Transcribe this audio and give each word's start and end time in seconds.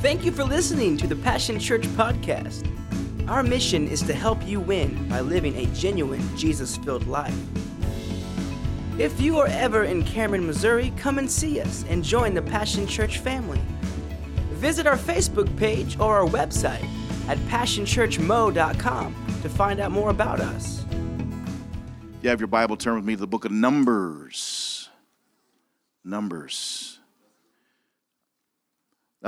Thank 0.00 0.24
you 0.24 0.30
for 0.30 0.44
listening 0.44 0.96
to 0.98 1.08
the 1.08 1.16
Passion 1.16 1.58
Church 1.58 1.82
podcast. 1.82 2.64
Our 3.28 3.42
mission 3.42 3.88
is 3.88 4.00
to 4.02 4.14
help 4.14 4.46
you 4.46 4.60
win 4.60 5.08
by 5.08 5.18
living 5.18 5.56
a 5.56 5.66
genuine 5.74 6.22
Jesus 6.36 6.76
filled 6.76 7.08
life. 7.08 7.36
If 8.96 9.20
you 9.20 9.40
are 9.40 9.48
ever 9.48 9.82
in 9.82 10.04
Cameron, 10.04 10.46
Missouri, 10.46 10.92
come 10.96 11.18
and 11.18 11.28
see 11.28 11.60
us 11.60 11.84
and 11.88 12.04
join 12.04 12.32
the 12.32 12.42
Passion 12.42 12.86
Church 12.86 13.18
family. 13.18 13.60
Visit 14.52 14.86
our 14.86 14.96
Facebook 14.96 15.54
page 15.56 15.98
or 15.98 16.16
our 16.16 16.28
website 16.28 16.88
at 17.26 17.36
passionchurchmo.com 17.48 19.14
to 19.42 19.48
find 19.48 19.80
out 19.80 19.90
more 19.90 20.10
about 20.10 20.38
us. 20.38 20.84
You 22.22 22.30
have 22.30 22.38
your 22.38 22.46
Bible, 22.46 22.76
turn 22.76 22.94
with 22.94 23.04
me 23.04 23.14
to 23.14 23.20
the 23.20 23.26
book 23.26 23.44
of 23.44 23.50
Numbers. 23.50 24.90
Numbers. 26.04 26.77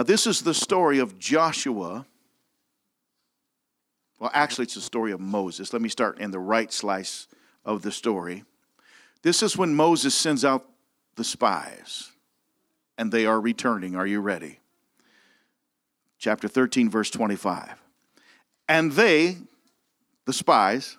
Now, 0.00 0.04
this 0.04 0.26
is 0.26 0.40
the 0.40 0.54
story 0.54 0.98
of 0.98 1.18
Joshua 1.18 2.06
well, 4.18 4.30
actually, 4.32 4.64
it's 4.64 4.74
the 4.74 4.80
story 4.80 5.12
of 5.12 5.20
Moses. 5.20 5.74
Let 5.74 5.82
me 5.82 5.90
start 5.90 6.18
in 6.18 6.30
the 6.30 6.38
right 6.38 6.72
slice 6.72 7.26
of 7.66 7.82
the 7.82 7.92
story. 7.92 8.44
This 9.20 9.42
is 9.42 9.58
when 9.58 9.74
Moses 9.74 10.14
sends 10.14 10.42
out 10.42 10.66
the 11.16 11.24
spies, 11.24 12.12
and 12.96 13.12
they 13.12 13.26
are 13.26 13.38
returning. 13.38 13.94
Are 13.94 14.06
you 14.06 14.20
ready? 14.20 14.60
Chapter 16.18 16.48
13, 16.48 16.88
verse 16.88 17.10
25. 17.10 17.74
And 18.70 18.92
they, 18.92 19.36
the 20.24 20.32
spies, 20.32 20.96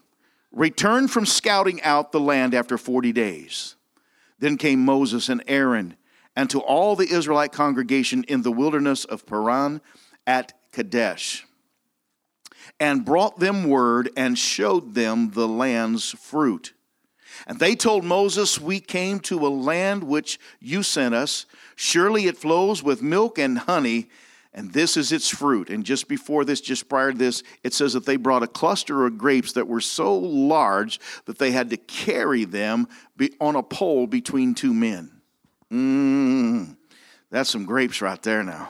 returned 0.51 1.09
from 1.09 1.25
scouting 1.25 1.81
out 1.81 2.11
the 2.11 2.19
land 2.19 2.53
after 2.53 2.77
40 2.77 3.11
days. 3.13 3.75
Then 4.37 4.57
came 4.57 4.85
Moses 4.85 5.27
and 5.27 5.43
Aaron 5.47 5.95
and 6.35 6.49
to 6.49 6.59
all 6.59 6.95
the 6.95 7.11
Israelite 7.11 7.51
congregation 7.51 8.23
in 8.25 8.41
the 8.41 8.51
wilderness 8.51 9.05
of 9.05 9.25
Paran 9.25 9.81
at 10.25 10.53
Kadesh 10.71 11.45
and 12.79 13.05
brought 13.05 13.39
them 13.39 13.67
word 13.67 14.09
and 14.15 14.37
showed 14.37 14.93
them 14.93 15.31
the 15.31 15.47
land's 15.47 16.11
fruit. 16.11 16.73
And 17.47 17.59
they 17.59 17.75
told 17.75 18.03
Moses, 18.03 18.59
We 18.59 18.79
came 18.79 19.19
to 19.21 19.45
a 19.45 19.49
land 19.49 20.03
which 20.03 20.39
you 20.59 20.83
sent 20.83 21.15
us. 21.15 21.45
Surely 21.75 22.27
it 22.27 22.37
flows 22.37 22.83
with 22.83 23.01
milk 23.01 23.39
and 23.39 23.57
honey, 23.57 24.09
and 24.53 24.73
this 24.73 24.97
is 24.97 25.11
its 25.11 25.29
fruit. 25.29 25.69
And 25.69 25.85
just 25.85 26.07
before 26.07 26.43
this, 26.43 26.59
just 26.59 26.89
prior 26.89 27.11
to 27.11 27.17
this, 27.17 27.41
it 27.63 27.73
says 27.73 27.93
that 27.93 28.05
they 28.05 28.17
brought 28.17 28.43
a 28.43 28.47
cluster 28.47 29.05
of 29.05 29.17
grapes 29.17 29.53
that 29.53 29.67
were 29.67 29.81
so 29.81 30.17
large 30.17 30.99
that 31.25 31.39
they 31.39 31.51
had 31.51 31.69
to 31.69 31.77
carry 31.77 32.45
them 32.45 32.87
on 33.39 33.55
a 33.55 33.63
pole 33.63 34.07
between 34.07 34.53
two 34.53 34.73
men. 34.73 35.20
Mmm, 35.71 36.75
that's 37.29 37.49
some 37.49 37.65
grapes 37.65 38.01
right 38.01 38.21
there 38.21 38.43
now. 38.43 38.69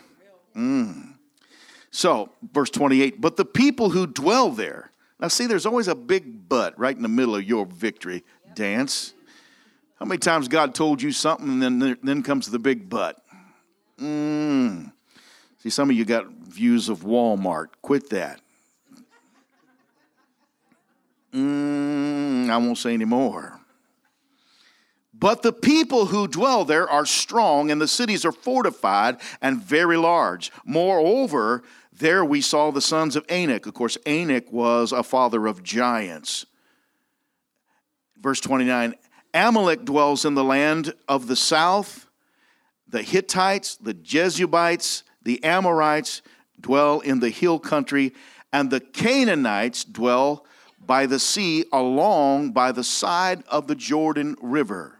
Mmm. 0.55 1.15
So, 1.89 2.29
verse 2.53 2.69
28 2.69 3.19
But 3.19 3.37
the 3.37 3.45
people 3.45 3.89
who 3.89 4.07
dwell 4.07 4.51
there, 4.51 4.91
now 5.19 5.27
see, 5.27 5.45
there's 5.45 5.65
always 5.65 5.87
a 5.87 5.95
big 5.95 6.47
but 6.47 6.77
right 6.79 6.95
in 6.95 7.01
the 7.01 7.09
middle 7.09 7.35
of 7.35 7.43
your 7.43 7.65
victory 7.65 8.23
dance. 8.55 9.13
How 9.99 10.05
many 10.05 10.17
times 10.17 10.47
God 10.47 10.73
told 10.73 11.01
you 11.01 11.11
something 11.11 11.61
and 11.61 11.81
then, 11.81 11.97
then 12.01 12.23
comes 12.23 12.49
the 12.49 12.59
big 12.59 12.89
but? 12.89 13.21
Mm. 13.99 14.91
See, 15.59 15.69
some 15.69 15.91
of 15.91 15.95
you 15.95 16.05
got 16.05 16.27
views 16.27 16.89
of 16.89 17.01
Walmart. 17.01 17.67
Quit 17.83 18.09
that. 18.09 18.41
Mm, 21.33 22.49
I 22.49 22.57
won't 22.57 22.77
say 22.77 22.93
any 22.93 23.05
more. 23.05 23.60
But 25.21 25.43
the 25.43 25.53
people 25.53 26.07
who 26.07 26.27
dwell 26.27 26.65
there 26.65 26.89
are 26.89 27.05
strong, 27.05 27.69
and 27.69 27.79
the 27.79 27.87
cities 27.87 28.25
are 28.25 28.31
fortified 28.31 29.17
and 29.39 29.61
very 29.61 29.95
large. 29.95 30.51
Moreover, 30.65 31.61
there 31.93 32.25
we 32.25 32.41
saw 32.41 32.71
the 32.71 32.81
sons 32.81 33.15
of 33.15 33.23
Anak. 33.29 33.67
Of 33.67 33.75
course, 33.75 33.99
Anak 34.07 34.51
was 34.51 34.91
a 34.91 35.03
father 35.03 35.45
of 35.45 35.61
giants. 35.61 36.47
Verse 38.19 38.41
29 38.41 38.95
Amalek 39.35 39.85
dwells 39.85 40.25
in 40.25 40.33
the 40.33 40.43
land 40.43 40.95
of 41.07 41.27
the 41.27 41.35
south. 41.35 42.07
The 42.87 43.03
Hittites, 43.03 43.75
the 43.75 43.93
Jebusites, 43.93 45.03
the 45.21 45.41
Amorites 45.43 46.23
dwell 46.59 46.99
in 46.99 47.19
the 47.19 47.29
hill 47.29 47.59
country, 47.59 48.13
and 48.51 48.71
the 48.71 48.79
Canaanites 48.79 49.83
dwell 49.83 50.47
by 50.83 51.05
the 51.05 51.19
sea 51.19 51.65
along 51.71 52.53
by 52.53 52.71
the 52.71 52.83
side 52.83 53.43
of 53.47 53.67
the 53.67 53.75
Jordan 53.75 54.35
River. 54.41 54.97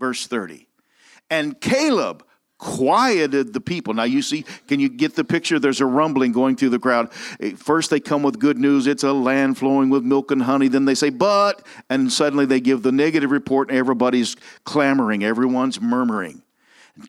Verse 0.00 0.26
30. 0.26 0.66
And 1.28 1.60
Caleb 1.60 2.24
quieted 2.58 3.52
the 3.52 3.60
people. 3.60 3.94
Now, 3.94 4.04
you 4.04 4.22
see, 4.22 4.44
can 4.66 4.80
you 4.80 4.88
get 4.88 5.14
the 5.14 5.24
picture? 5.24 5.58
There's 5.58 5.80
a 5.80 5.86
rumbling 5.86 6.32
going 6.32 6.56
through 6.56 6.70
the 6.70 6.78
crowd. 6.78 7.10
Eh, 7.40 7.54
first, 7.56 7.90
they 7.90 8.00
come 8.00 8.22
with 8.22 8.38
good 8.38 8.58
news 8.58 8.86
it's 8.86 9.04
a 9.04 9.12
land 9.12 9.58
flowing 9.58 9.88
with 9.88 10.02
milk 10.02 10.30
and 10.30 10.42
honey. 10.42 10.68
Then 10.68 10.84
they 10.84 10.94
say, 10.94 11.10
but, 11.10 11.66
and 11.88 12.12
suddenly 12.12 12.46
they 12.46 12.60
give 12.60 12.82
the 12.82 12.92
negative 12.92 13.30
report, 13.30 13.68
and 13.70 13.78
everybody's 13.78 14.36
clamoring, 14.64 15.22
everyone's 15.22 15.80
murmuring. 15.80 16.42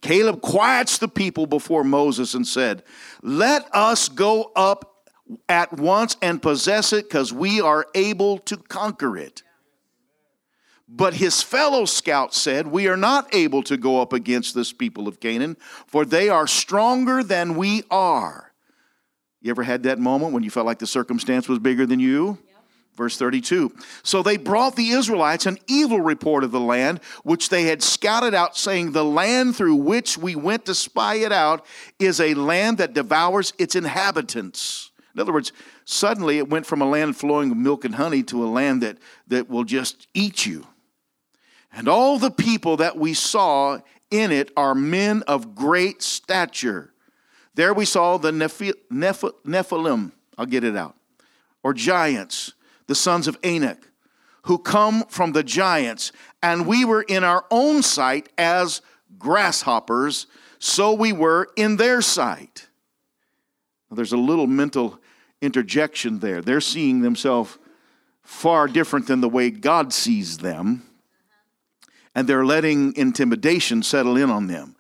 Caleb 0.01 0.41
quiets 0.41 0.97
the 0.99 1.07
people 1.07 1.45
before 1.45 1.83
Moses 1.83 2.33
and 2.33 2.47
said, 2.47 2.83
Let 3.21 3.67
us 3.73 4.07
go 4.09 4.51
up 4.55 5.09
at 5.49 5.73
once 5.73 6.15
and 6.21 6.41
possess 6.41 6.93
it, 6.93 7.09
because 7.09 7.33
we 7.33 7.59
are 7.59 7.87
able 7.93 8.37
to 8.39 8.57
conquer 8.57 9.17
it. 9.17 9.43
But 10.93 11.13
his 11.13 11.41
fellow 11.41 11.85
scouts 11.85 12.37
said, 12.37 12.67
We 12.67 12.89
are 12.89 12.97
not 12.97 13.33
able 13.33 13.63
to 13.63 13.77
go 13.77 14.01
up 14.01 14.11
against 14.11 14.53
this 14.53 14.73
people 14.73 15.07
of 15.07 15.21
Canaan, 15.21 15.55
for 15.87 16.03
they 16.03 16.27
are 16.27 16.47
stronger 16.47 17.23
than 17.23 17.55
we 17.55 17.83
are. 17.89 18.51
You 19.41 19.51
ever 19.51 19.63
had 19.63 19.83
that 19.83 19.99
moment 19.99 20.33
when 20.33 20.43
you 20.43 20.49
felt 20.49 20.65
like 20.65 20.79
the 20.79 20.87
circumstance 20.87 21.47
was 21.47 21.59
bigger 21.59 21.85
than 21.85 22.01
you? 22.01 22.37
Verse 22.97 23.17
32. 23.17 23.71
So 24.03 24.21
they 24.21 24.35
brought 24.35 24.75
the 24.75 24.89
Israelites 24.89 25.45
an 25.45 25.59
evil 25.65 26.01
report 26.01 26.43
of 26.43 26.51
the 26.51 26.59
land 26.59 26.99
which 27.23 27.47
they 27.47 27.63
had 27.63 27.81
scouted 27.81 28.33
out, 28.33 28.57
saying, 28.57 28.91
The 28.91 29.05
land 29.05 29.55
through 29.55 29.75
which 29.75 30.17
we 30.17 30.35
went 30.35 30.65
to 30.65 30.75
spy 30.75 31.15
it 31.15 31.31
out 31.31 31.65
is 31.99 32.19
a 32.19 32.33
land 32.33 32.79
that 32.79 32.93
devours 32.93 33.53
its 33.57 33.75
inhabitants. 33.75 34.91
In 35.15 35.21
other 35.21 35.31
words, 35.31 35.53
suddenly 35.85 36.37
it 36.37 36.49
went 36.49 36.65
from 36.65 36.81
a 36.81 36.89
land 36.89 37.15
flowing 37.15 37.47
with 37.47 37.57
milk 37.57 37.85
and 37.85 37.95
honey 37.95 38.23
to 38.23 38.43
a 38.43 38.47
land 38.47 38.83
that, 38.83 38.97
that 39.27 39.49
will 39.49 39.63
just 39.63 40.07
eat 40.13 40.45
you. 40.45 40.67
And 41.73 41.87
all 41.87 42.19
the 42.19 42.31
people 42.31 42.77
that 42.77 42.97
we 42.97 43.13
saw 43.13 43.79
in 44.09 44.31
it 44.31 44.51
are 44.57 44.75
men 44.75 45.23
of 45.23 45.55
great 45.55 46.01
stature. 46.01 46.93
There 47.55 47.73
we 47.73 47.85
saw 47.85 48.17
the 48.17 48.31
Nephi- 48.31 48.73
Neph- 48.91 49.33
Nephilim, 49.45 50.11
I'll 50.37 50.45
get 50.45 50.63
it 50.63 50.75
out, 50.75 50.95
or 51.63 51.73
giants, 51.73 52.53
the 52.87 52.95
sons 52.95 53.27
of 53.27 53.37
Anak, 53.43 53.87
who 54.43 54.57
come 54.57 55.03
from 55.07 55.31
the 55.31 55.43
giants. 55.43 56.11
And 56.43 56.67
we 56.67 56.83
were 56.83 57.03
in 57.03 57.23
our 57.23 57.45
own 57.51 57.83
sight 57.83 58.29
as 58.37 58.81
grasshoppers, 59.17 60.27
so 60.59 60.93
we 60.93 61.13
were 61.13 61.49
in 61.55 61.77
their 61.77 62.01
sight. 62.01 62.67
There's 63.89 64.13
a 64.13 64.17
little 64.17 64.47
mental 64.47 64.99
interjection 65.41 66.19
there. 66.19 66.41
They're 66.41 66.61
seeing 66.61 67.01
themselves 67.01 67.57
far 68.23 68.67
different 68.67 69.07
than 69.07 69.21
the 69.21 69.29
way 69.29 69.49
God 69.49 69.91
sees 69.91 70.37
them 70.37 70.83
and 72.15 72.27
they're 72.27 72.45
letting 72.45 72.95
intimidation 72.95 73.83
settle 73.83 74.17
in 74.17 74.29
on 74.29 74.47
them. 74.47 74.75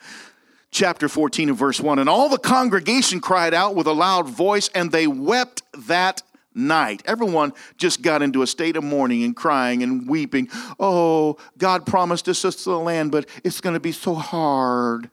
Chapter 0.71 1.09
14 1.09 1.49
and 1.49 1.57
verse 1.57 1.79
1 1.81 1.99
And 1.99 2.09
all 2.09 2.29
the 2.29 2.37
congregation 2.37 3.19
cried 3.19 3.53
out 3.53 3.75
with 3.75 3.87
a 3.87 3.93
loud 3.93 4.29
voice, 4.29 4.69
and 4.73 4.91
they 4.91 5.07
wept 5.07 5.63
that 5.87 6.21
night. 6.53 7.01
Everyone 7.05 7.53
just 7.77 8.01
got 8.01 8.21
into 8.21 8.41
a 8.41 8.47
state 8.47 8.75
of 8.75 8.83
mourning 8.83 9.23
and 9.23 9.35
crying 9.35 9.83
and 9.83 10.07
weeping. 10.07 10.49
Oh, 10.79 11.37
God 11.57 11.85
promised 11.85 12.27
us 12.29 12.41
this 12.41 12.63
the 12.63 12.77
land, 12.77 13.11
but 13.11 13.27
it's 13.43 13.61
going 13.61 13.73
to 13.73 13.79
be 13.79 13.91
so 13.91 14.13
hard. 14.13 15.09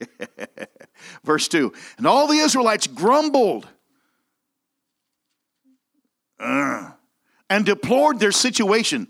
Verse 1.24 1.48
2 1.48 1.72
And 1.98 2.06
all 2.06 2.26
the 2.26 2.38
Israelites 2.38 2.86
grumbled 2.86 3.68
uh, 6.38 6.90
and 7.50 7.66
deplored 7.66 8.18
their 8.18 8.32
situation 8.32 9.08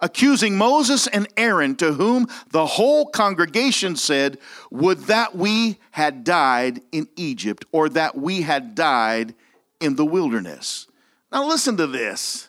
accusing 0.00 0.56
Moses 0.56 1.06
and 1.06 1.28
Aaron, 1.36 1.76
to 1.76 1.92
whom 1.92 2.26
the 2.50 2.66
whole 2.66 3.06
congregation 3.06 3.96
said, 3.96 4.38
Would 4.70 4.98
that 5.04 5.36
we 5.36 5.78
had 5.90 6.24
died 6.24 6.80
in 6.92 7.08
Egypt, 7.16 7.64
or 7.72 7.88
that 7.90 8.16
we 8.16 8.42
had 8.42 8.74
died 8.74 9.34
in 9.80 9.96
the 9.96 10.06
wilderness. 10.06 10.86
Now, 11.30 11.46
listen 11.46 11.76
to 11.76 11.86
this 11.86 12.48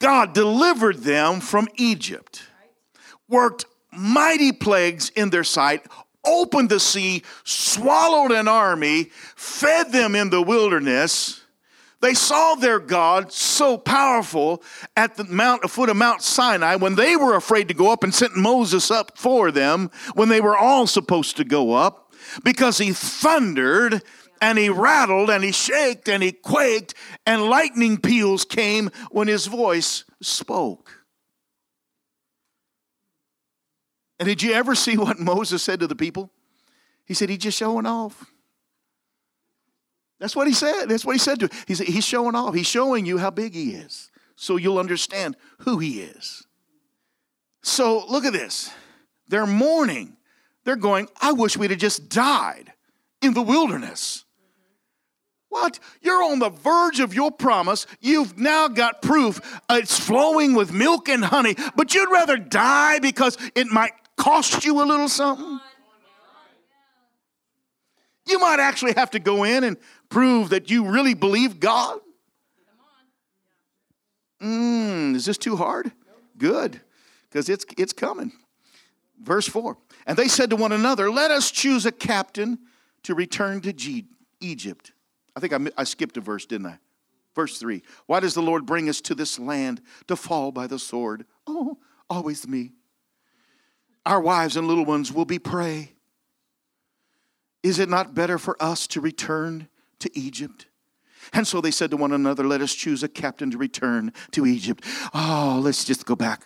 God 0.00 0.34
delivered 0.34 0.98
them 0.98 1.40
from 1.40 1.68
Egypt, 1.76 2.42
worked 3.28 3.66
mighty 3.92 4.52
plagues 4.52 5.10
in 5.10 5.30
their 5.30 5.44
sight, 5.44 5.86
opened 6.24 6.70
the 6.70 6.80
sea, 6.80 7.22
swallowed 7.44 8.32
an 8.32 8.48
army, 8.48 9.10
fed 9.36 9.92
them 9.92 10.14
in 10.14 10.30
the 10.30 10.42
wilderness 10.42 11.43
They 12.04 12.12
saw 12.12 12.54
their 12.54 12.80
God 12.80 13.32
so 13.32 13.78
powerful 13.78 14.62
at 14.94 15.16
the 15.16 15.24
mount, 15.24 15.70
foot 15.70 15.88
of 15.88 15.96
Mount 15.96 16.20
Sinai 16.20 16.76
when 16.76 16.96
they 16.96 17.16
were 17.16 17.34
afraid 17.34 17.68
to 17.68 17.74
go 17.74 17.90
up 17.90 18.04
and 18.04 18.14
sent 18.14 18.36
Moses 18.36 18.90
up 18.90 19.16
for 19.16 19.50
them 19.50 19.90
when 20.12 20.28
they 20.28 20.42
were 20.42 20.54
all 20.54 20.86
supposed 20.86 21.38
to 21.38 21.44
go 21.44 21.72
up 21.72 22.12
because 22.44 22.76
he 22.76 22.92
thundered 22.92 24.02
and 24.42 24.58
he 24.58 24.68
rattled 24.68 25.30
and 25.30 25.42
he 25.42 25.50
shaked 25.50 26.06
and 26.06 26.22
he 26.22 26.32
quaked 26.32 26.92
and 27.24 27.44
lightning 27.44 27.96
peals 27.96 28.44
came 28.44 28.90
when 29.10 29.26
his 29.26 29.46
voice 29.46 30.04
spoke. 30.20 31.06
And 34.18 34.28
did 34.28 34.42
you 34.42 34.52
ever 34.52 34.74
see 34.74 34.98
what 34.98 35.18
Moses 35.18 35.62
said 35.62 35.80
to 35.80 35.86
the 35.86 35.96
people? 35.96 36.30
He 37.06 37.14
said, 37.14 37.30
He's 37.30 37.38
just 37.38 37.56
showing 37.56 37.86
off. 37.86 38.26
That's 40.24 40.34
what 40.34 40.46
he 40.46 40.54
said. 40.54 40.86
That's 40.86 41.04
what 41.04 41.12
he 41.12 41.18
said 41.18 41.38
to 41.40 41.50
said, 41.74 41.86
He's 41.86 42.02
showing 42.02 42.34
off. 42.34 42.54
He's 42.54 42.66
showing 42.66 43.04
you 43.04 43.18
how 43.18 43.28
big 43.28 43.52
he 43.52 43.72
is. 43.72 44.10
So 44.36 44.56
you'll 44.56 44.78
understand 44.78 45.36
who 45.58 45.80
he 45.80 46.00
is. 46.00 46.46
So 47.62 48.06
look 48.08 48.24
at 48.24 48.32
this. 48.32 48.70
They're 49.28 49.46
mourning. 49.46 50.16
They're 50.64 50.76
going, 50.76 51.08
I 51.20 51.32
wish 51.32 51.58
we'd 51.58 51.72
have 51.72 51.78
just 51.78 52.08
died 52.08 52.72
in 53.20 53.34
the 53.34 53.42
wilderness. 53.42 54.24
What? 55.50 55.78
You're 56.00 56.22
on 56.22 56.38
the 56.38 56.48
verge 56.48 57.00
of 57.00 57.12
your 57.12 57.30
promise. 57.30 57.86
You've 58.00 58.38
now 58.38 58.68
got 58.68 59.02
proof 59.02 59.60
it's 59.68 60.00
flowing 60.00 60.54
with 60.54 60.72
milk 60.72 61.10
and 61.10 61.22
honey, 61.22 61.54
but 61.76 61.94
you'd 61.94 62.10
rather 62.10 62.38
die 62.38 62.98
because 62.98 63.36
it 63.54 63.66
might 63.66 63.92
cost 64.16 64.64
you 64.64 64.82
a 64.82 64.86
little 64.86 65.10
something? 65.10 65.60
You 68.26 68.38
might 68.38 68.60
actually 68.60 68.94
have 68.94 69.10
to 69.10 69.18
go 69.18 69.44
in 69.44 69.64
and 69.64 69.76
prove 70.08 70.50
that 70.50 70.70
you 70.70 70.86
really 70.86 71.14
believe 71.14 71.60
God. 71.60 72.00
Mm, 74.42 75.14
is 75.14 75.24
this 75.24 75.38
too 75.38 75.56
hard? 75.56 75.92
Good, 76.36 76.80
because 77.28 77.48
it's, 77.48 77.64
it's 77.78 77.92
coming. 77.92 78.32
Verse 79.22 79.48
4 79.48 79.76
And 80.06 80.18
they 80.18 80.28
said 80.28 80.50
to 80.50 80.56
one 80.56 80.72
another, 80.72 81.10
Let 81.10 81.30
us 81.30 81.50
choose 81.50 81.86
a 81.86 81.92
captain 81.92 82.58
to 83.04 83.14
return 83.14 83.60
to 83.62 83.72
G- 83.72 84.06
Egypt. 84.40 84.92
I 85.36 85.40
think 85.40 85.52
I, 85.52 85.58
I 85.80 85.84
skipped 85.84 86.16
a 86.16 86.20
verse, 86.20 86.46
didn't 86.46 86.66
I? 86.66 86.78
Verse 87.34 87.58
3 87.58 87.82
Why 88.06 88.20
does 88.20 88.34
the 88.34 88.42
Lord 88.42 88.66
bring 88.66 88.88
us 88.88 89.00
to 89.02 89.14
this 89.14 89.38
land 89.38 89.80
to 90.08 90.16
fall 90.16 90.52
by 90.52 90.66
the 90.66 90.78
sword? 90.78 91.24
Oh, 91.46 91.78
always 92.10 92.46
me. 92.46 92.72
Our 94.06 94.20
wives 94.20 94.56
and 94.56 94.66
little 94.66 94.84
ones 94.84 95.12
will 95.12 95.24
be 95.24 95.38
prey. 95.38 95.93
Is 97.64 97.78
it 97.78 97.88
not 97.88 98.14
better 98.14 98.36
for 98.36 98.62
us 98.62 98.86
to 98.88 99.00
return 99.00 99.68
to 100.00 100.16
Egypt? 100.16 100.66
And 101.32 101.48
so 101.48 101.62
they 101.62 101.70
said 101.70 101.90
to 101.92 101.96
one 101.96 102.12
another, 102.12 102.44
Let 102.44 102.60
us 102.60 102.74
choose 102.74 103.02
a 103.02 103.08
captain 103.08 103.50
to 103.50 103.58
return 103.58 104.12
to 104.32 104.44
Egypt. 104.44 104.84
Oh, 105.14 105.60
let's 105.64 105.82
just 105.82 106.04
go 106.04 106.14
back. 106.14 106.44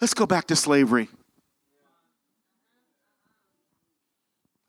Let's 0.00 0.14
go 0.14 0.24
back 0.24 0.46
to 0.46 0.56
slavery. 0.56 1.10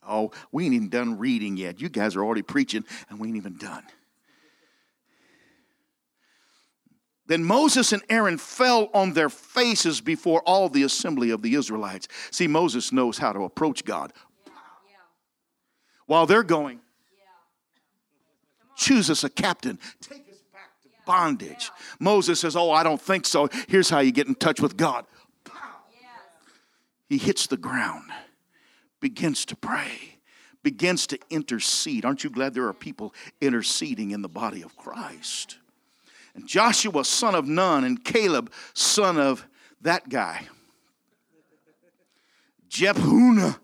Oh, 0.05 0.31
we 0.51 0.65
ain't 0.65 0.73
even 0.73 0.89
done 0.89 1.17
reading 1.17 1.55
yet. 1.55 1.79
You 1.79 1.87
guys 1.87 2.17
are 2.17 2.23
already 2.23 2.41
preaching, 2.41 2.83
and 3.09 3.17
we 3.17 3.29
ain't 3.29 3.37
even 3.37 3.55
done. 3.55 3.83
Then 7.25 7.43
Moses 7.43 7.93
and 7.93 8.01
Aaron 8.09 8.37
fell 8.37 8.89
on 8.93 9.13
their 9.13 9.29
faces 9.29 10.01
before 10.01 10.41
all 10.41 10.67
the 10.67 10.83
assembly 10.83 11.29
of 11.29 11.41
the 11.41 11.55
Israelites. 11.55 12.07
See, 12.31 12.47
Moses 12.47 12.91
knows 12.91 13.17
how 13.17 13.31
to 13.31 13.43
approach 13.43 13.85
God. 13.85 14.11
While 16.05 16.25
they're 16.25 16.43
going, 16.43 16.81
choose 18.75 19.09
us 19.09 19.23
a 19.23 19.29
captain, 19.29 19.79
take 20.01 20.29
us 20.29 20.41
back 20.51 20.81
to 20.83 20.89
bondage. 21.05 21.71
Moses 21.97 22.41
says, 22.41 22.57
Oh, 22.57 22.71
I 22.71 22.83
don't 22.83 23.01
think 23.01 23.25
so. 23.25 23.47
Here's 23.69 23.89
how 23.89 23.99
you 23.99 24.11
get 24.11 24.27
in 24.27 24.35
touch 24.35 24.59
with 24.59 24.75
God. 24.75 25.05
He 27.07 27.17
hits 27.17 27.47
the 27.47 27.57
ground, 27.57 28.09
begins 28.99 29.45
to 29.45 29.55
pray, 29.55 30.19
begins 30.61 31.07
to 31.07 31.19
intercede. 31.29 32.03
Aren't 32.05 32.23
you 32.23 32.29
glad 32.29 32.53
there 32.53 32.67
are 32.67 32.73
people 32.73 33.13
interceding 33.39 34.11
in 34.11 34.21
the 34.21 34.29
body 34.29 34.61
of 34.61 34.75
Christ? 34.75 35.57
And 36.35 36.47
Joshua, 36.47 37.05
son 37.05 37.35
of 37.35 37.47
Nun, 37.47 37.83
and 37.83 38.03
Caleb, 38.03 38.51
son 38.73 39.19
of 39.19 39.45
that 39.81 40.09
guy, 40.09 40.47
Jephunneh, 42.69 43.59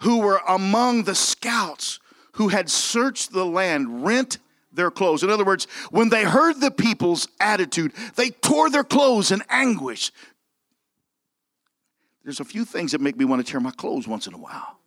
who 0.00 0.18
were 0.18 0.40
among 0.48 1.04
the 1.04 1.14
scouts 1.14 2.00
who 2.32 2.48
had 2.48 2.68
searched 2.68 3.32
the 3.32 3.46
land, 3.46 4.04
rent 4.04 4.38
their 4.72 4.90
clothes. 4.90 5.22
In 5.22 5.30
other 5.30 5.44
words, 5.44 5.66
when 5.90 6.10
they 6.10 6.24
heard 6.24 6.60
the 6.60 6.70
people's 6.70 7.28
attitude, 7.40 7.92
they 8.16 8.30
tore 8.30 8.68
their 8.68 8.84
clothes 8.84 9.30
in 9.30 9.42
anguish. 9.48 10.12
There's 12.24 12.40
a 12.40 12.44
few 12.44 12.64
things 12.64 12.92
that 12.92 13.00
make 13.00 13.16
me 13.16 13.24
want 13.24 13.44
to 13.44 13.50
tear 13.50 13.60
my 13.60 13.70
clothes 13.70 14.06
once 14.06 14.26
in 14.26 14.34
a 14.34 14.38
while. 14.38 14.78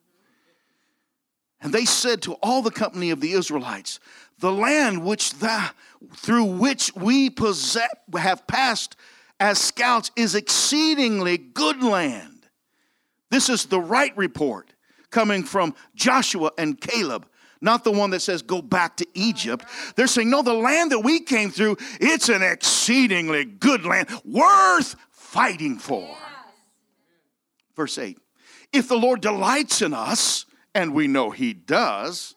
And 1.62 1.74
they 1.74 1.86
said 1.86 2.22
to 2.24 2.34
all 2.36 2.62
the 2.62 2.72
company 2.72 3.10
of 3.10 3.20
the 3.20 3.34
Israelites, 3.34 4.00
The 4.40 4.52
land 4.52 5.04
which 5.04 5.34
thou, 5.36 5.70
through 6.16 6.46
which 6.46 6.94
we 6.96 7.30
possess, 7.30 7.90
have 8.18 8.48
passed 8.48 8.96
as 9.40 9.60
scouts 9.60 10.12
is 10.16 10.36
exceedingly 10.36 11.38
good 11.38 11.82
land. 11.84 12.48
This 13.30 13.50
is 13.50 13.66
the 13.66 13.80
right 13.80 14.16
report 14.18 14.74
coming 15.12 15.44
from 15.44 15.76
Joshua 15.96 16.52
and 16.58 16.80
Caleb, 16.80 17.28
not 17.62 17.84
the 17.84 17.92
one 17.92 18.10
that 18.12 18.22
says 18.22 18.42
go 18.42 18.62
back 18.62 18.98
to 18.98 19.08
Egypt. 19.14 19.66
They're 19.96 20.08
saying, 20.08 20.30
No, 20.30 20.42
the 20.42 20.54
land 20.54 20.92
that 20.92 21.00
we 21.00 21.20
came 21.20 21.52
through, 21.52 21.78
it's 22.00 22.30
an 22.30 22.42
exceedingly 22.42 23.46
good 23.46 23.86
land, 23.86 24.10
worth 24.24 24.96
fighting 25.12 25.78
for. 25.78 26.16
Verse 27.76 27.98
8 27.98 28.18
If 28.74 28.88
the 28.88 28.98
Lord 28.98 29.22
delights 29.22 29.82
in 29.82 29.94
us, 29.94 30.46
and 30.74 30.94
we 30.94 31.08
know 31.08 31.32
he 31.32 31.54
does. 31.54 32.36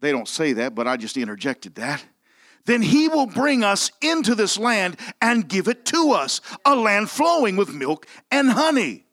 They 0.00 0.12
don't 0.12 0.28
say 0.28 0.52
that, 0.54 0.74
but 0.74 0.86
I 0.86 0.96
just 0.96 1.16
interjected 1.16 1.74
that. 1.76 2.04
Then 2.64 2.82
he 2.82 3.08
will 3.08 3.26
bring 3.26 3.64
us 3.64 3.90
into 4.02 4.34
this 4.34 4.58
land 4.58 4.98
and 5.22 5.48
give 5.48 5.68
it 5.68 5.84
to 5.86 6.12
us, 6.12 6.40
a 6.64 6.76
land 6.76 7.08
flowing 7.08 7.56
with 7.56 7.72
milk 7.72 8.06
and 8.30 8.50
honey. 8.50 9.06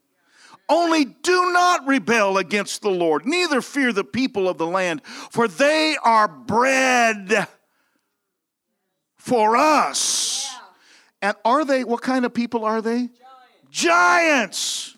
Only 0.67 1.05
do 1.05 1.53
not 1.53 1.87
rebel 1.87 2.37
against 2.37 2.81
the 2.81 2.89
Lord, 2.89 3.25
neither 3.25 3.61
fear 3.61 3.93
the 3.93 4.03
people 4.03 4.49
of 4.49 4.57
the 4.57 4.67
land, 4.67 5.03
for 5.05 5.47
they 5.47 5.95
are 6.03 6.27
bread 6.27 7.47
for 9.15 9.55
us. 9.55 10.51
And 11.21 11.35
are 11.45 11.63
they, 11.63 11.83
what 11.83 12.01
kind 12.01 12.25
of 12.25 12.33
people 12.33 12.65
are 12.65 12.81
they? 12.81 13.09
Giants. 13.69 13.71
Giants. 13.71 14.97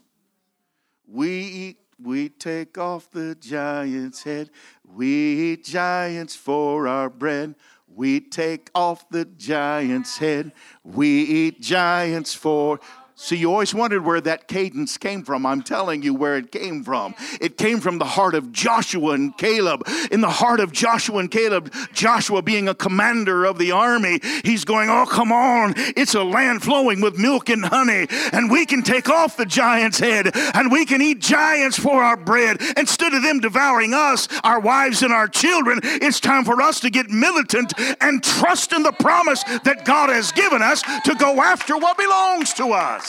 We 1.07 1.29
eat 1.29 1.77
we 2.01 2.30
take 2.30 2.77
off 2.77 3.10
the 3.12 3.36
giant's 3.36 4.24
head. 4.24 4.50
We 4.84 5.08
eat 5.08 5.66
giants 5.66 6.36
for 6.36 6.88
our 6.88 7.10
bread. 7.10 7.56
We 7.88 8.20
take 8.20 8.70
off 8.75 9.10
the 9.10 9.25
giant's 9.25 10.18
head. 10.18 10.51
We 10.84 11.08
eat 11.08 11.62
giants 11.62 12.34
for 12.34 12.80
See, 13.19 13.38
you 13.38 13.51
always 13.51 13.74
wondered 13.74 14.05
where 14.05 14.21
that 14.21 14.47
cadence 14.47 14.95
came 15.00 15.24
from. 15.24 15.43
I'm 15.43 15.63
telling 15.63 16.03
you 16.03 16.13
where 16.13 16.38
it 16.38 16.51
came 16.51 16.83
from. 16.83 17.15
It 17.41 17.57
came 17.57 17.79
from 17.79 17.97
the 17.97 18.05
heart 18.05 18.36
of 18.36 18.51
Joshua 18.51 19.13
and 19.13 19.36
Caleb. 19.36 19.89
In 20.12 20.21
the 20.21 20.29
heart 20.29 20.59
of 20.59 20.71
Joshua 20.71 21.17
and 21.17 21.31
Caleb, 21.31 21.74
Joshua 21.93 22.43
being 22.43 22.69
a 22.69 22.75
commander 22.75 23.43
of 23.45 23.57
the 23.57 23.71
army, 23.71 24.19
he's 24.43 24.63
going, 24.65 24.91
Oh, 24.91 25.07
come 25.07 25.31
on. 25.31 25.74
It's 25.75 26.13
a 26.13 26.24
land 26.24 26.62
flowing 26.62 27.01
with 27.01 27.17
milk 27.17 27.50
and 27.50 27.65
honey, 27.65 28.05
and 28.31 28.51
we 28.51 28.67
can 28.67 28.83
take 28.83 29.09
off 29.09 29.36
the 29.36 29.47
giant's 29.47 29.97
head 29.97 30.29
and 30.53 30.71
we 30.71 30.86
can 30.86 31.01
eat 31.01 31.19
giants 31.19 31.79
for 31.79 32.03
our 32.03 32.17
bread. 32.17 32.62
Instead 32.77 33.15
of 33.15 33.24
them 33.24 33.39
devouring 33.39 33.95
us, 33.95 34.27
our 34.43 34.59
wives, 34.59 35.01
and 35.01 35.12
our 35.12 35.27
children, 35.27 35.79
it's 35.83 36.19
time 36.19 36.45
for 36.45 36.62
us 36.62 36.79
to 36.81 36.91
get 36.91 37.09
militant 37.09 37.74
and 38.00 38.24
trust 38.24 38.74
in 38.74 38.83
the 38.83 38.91
promise 38.91 39.41
that 39.63 39.86
God 39.86 40.12
has 40.12 40.31
given 40.31 40.62
us 40.62 40.83
to 41.05 41.15
go 41.15 41.41
after 41.41 41.75
what 41.77 41.97
belongs 41.97 42.53
to 42.53 42.74
us. 42.74 43.07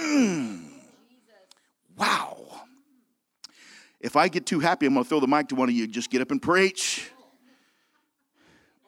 Mm. 0.00 0.64
Wow. 1.96 2.36
If 4.00 4.16
I 4.16 4.28
get 4.28 4.46
too 4.46 4.60
happy, 4.60 4.86
I'm 4.86 4.94
going 4.94 5.04
to 5.04 5.08
throw 5.08 5.20
the 5.20 5.26
mic 5.26 5.48
to 5.48 5.54
one 5.54 5.68
of 5.68 5.74
you. 5.74 5.86
Just 5.86 6.10
get 6.10 6.20
up 6.20 6.30
and 6.30 6.40
preach. 6.40 7.10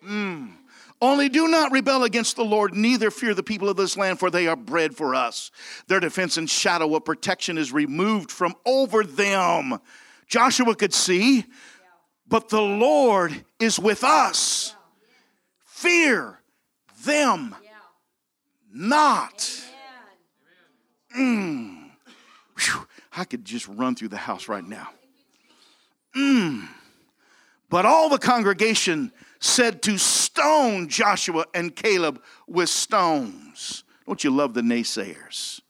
Mm. 0.06 0.52
Only 1.00 1.28
do 1.28 1.48
not 1.48 1.72
rebel 1.72 2.04
against 2.04 2.36
the 2.36 2.44
Lord, 2.44 2.74
neither 2.74 3.10
fear 3.10 3.34
the 3.34 3.42
people 3.42 3.68
of 3.68 3.76
this 3.76 3.96
land, 3.96 4.18
for 4.18 4.30
they 4.30 4.46
are 4.46 4.56
bread 4.56 4.96
for 4.96 5.14
us. 5.14 5.50
Their 5.88 6.00
defense 6.00 6.38
and 6.38 6.48
shadow 6.48 6.94
of 6.94 7.04
protection 7.04 7.58
is 7.58 7.72
removed 7.72 8.30
from 8.30 8.54
over 8.64 9.04
them. 9.04 9.78
Joshua 10.26 10.74
could 10.74 10.94
see, 10.94 11.44
but 12.26 12.48
the 12.48 12.62
Lord 12.62 13.44
is 13.60 13.78
with 13.78 14.04
us. 14.04 14.74
Fear 15.64 16.40
them 17.04 17.54
not. 18.76 19.48
Mm. 21.16 21.90
Whew. 22.58 22.86
I 23.16 23.24
could 23.24 23.44
just 23.44 23.66
run 23.68 23.94
through 23.94 24.08
the 24.08 24.16
house 24.16 24.48
right 24.48 24.64
now. 24.64 24.88
Mm. 26.14 26.68
But 27.70 27.86
all 27.86 28.08
the 28.08 28.18
congregation 28.18 29.12
said 29.40 29.82
to 29.82 29.98
stone 29.98 30.88
Joshua 30.88 31.46
and 31.54 31.74
Caleb 31.74 32.22
with 32.46 32.68
stones. 32.68 33.84
Don't 34.06 34.22
you 34.22 34.30
love 34.30 34.54
the 34.54 34.60
naysayers? 34.60 35.60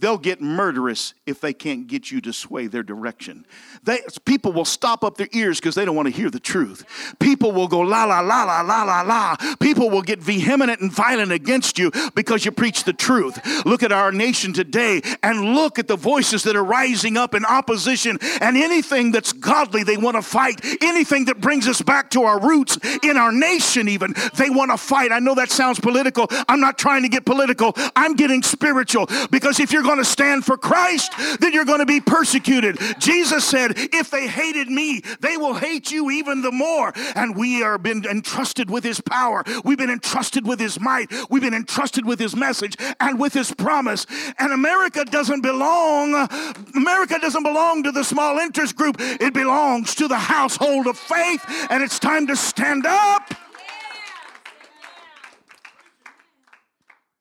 They'll 0.00 0.18
get 0.18 0.40
murderous 0.40 1.12
if 1.26 1.40
they 1.40 1.52
can't 1.52 1.86
get 1.86 2.10
you 2.10 2.22
to 2.22 2.32
sway 2.32 2.66
their 2.68 2.82
direction. 2.82 3.44
They, 3.82 4.00
people 4.24 4.50
will 4.50 4.64
stop 4.64 5.04
up 5.04 5.18
their 5.18 5.28
ears 5.32 5.60
because 5.60 5.74
they 5.74 5.84
don't 5.84 5.94
want 5.94 6.08
to 6.08 6.14
hear 6.14 6.30
the 6.30 6.40
truth. 6.40 6.84
People 7.18 7.52
will 7.52 7.68
go 7.68 7.80
la 7.80 8.04
la 8.04 8.20
la 8.20 8.44
la 8.44 8.62
la 8.62 8.82
la 8.82 9.02
la. 9.02 9.36
People 9.60 9.90
will 9.90 10.00
get 10.00 10.18
vehement 10.18 10.80
and 10.80 10.90
violent 10.90 11.32
against 11.32 11.78
you 11.78 11.90
because 12.14 12.46
you 12.46 12.50
preach 12.50 12.84
the 12.84 12.94
truth. 12.94 13.38
Look 13.66 13.82
at 13.82 13.92
our 13.92 14.10
nation 14.10 14.54
today 14.54 15.02
and 15.22 15.54
look 15.54 15.78
at 15.78 15.86
the 15.86 15.96
voices 15.96 16.44
that 16.44 16.56
are 16.56 16.64
rising 16.64 17.18
up 17.18 17.34
in 17.34 17.44
opposition 17.44 18.18
and 18.40 18.56
anything 18.56 19.12
that's 19.12 19.34
godly 19.34 19.82
they 19.82 19.98
want 19.98 20.16
to 20.16 20.22
fight. 20.22 20.64
Anything 20.80 21.26
that 21.26 21.42
brings 21.42 21.68
us 21.68 21.82
back 21.82 22.08
to 22.12 22.22
our 22.22 22.40
roots 22.40 22.78
in 23.02 23.18
our 23.18 23.32
nation 23.32 23.86
even 23.88 24.14
they 24.36 24.48
want 24.48 24.70
to 24.70 24.78
fight. 24.78 25.12
I 25.12 25.18
know 25.18 25.34
that 25.34 25.50
sounds 25.50 25.78
political. 25.78 26.26
I'm 26.48 26.60
not 26.60 26.78
trying 26.78 27.02
to 27.02 27.08
get 27.10 27.26
political. 27.26 27.74
I'm 27.94 28.14
getting 28.14 28.42
spiritual 28.42 29.06
because 29.30 29.60
if 29.60 29.72
you're 29.72 29.89
going 29.90 30.04
to 30.04 30.04
stand 30.04 30.44
for 30.44 30.56
Christ, 30.56 31.12
then 31.40 31.52
you're 31.52 31.64
going 31.64 31.80
to 31.80 31.86
be 31.86 32.00
persecuted. 32.00 32.78
Jesus 33.00 33.44
said, 33.44 33.72
If 33.74 34.08
they 34.10 34.28
hated 34.28 34.68
me, 34.68 35.02
they 35.18 35.36
will 35.36 35.54
hate 35.54 35.90
you 35.90 36.10
even 36.10 36.42
the 36.42 36.52
more. 36.52 36.92
And 37.16 37.36
we 37.36 37.64
are 37.64 37.76
been 37.76 38.04
entrusted 38.04 38.70
with 38.70 38.84
his 38.84 39.00
power. 39.00 39.42
We've 39.64 39.78
been 39.78 39.90
entrusted 39.90 40.46
with 40.46 40.60
his 40.60 40.78
might. 40.78 41.12
We've 41.28 41.42
been 41.42 41.54
entrusted 41.54 42.06
with 42.06 42.20
his 42.20 42.36
message 42.36 42.76
and 43.00 43.18
with 43.18 43.32
his 43.32 43.52
promise. 43.52 44.06
And 44.38 44.52
America 44.52 45.04
doesn't 45.04 45.40
belong, 45.40 46.28
America 46.76 47.18
doesn't 47.20 47.42
belong 47.42 47.82
to 47.82 47.90
the 47.90 48.04
small 48.04 48.38
interest 48.38 48.76
group. 48.76 48.96
It 49.00 49.34
belongs 49.34 49.96
to 49.96 50.06
the 50.06 50.18
household 50.18 50.86
of 50.86 50.96
faith. 50.96 51.44
And 51.68 51.82
it's 51.82 51.98
time 51.98 52.28
to 52.28 52.36
stand 52.36 52.86
up. 52.86 53.34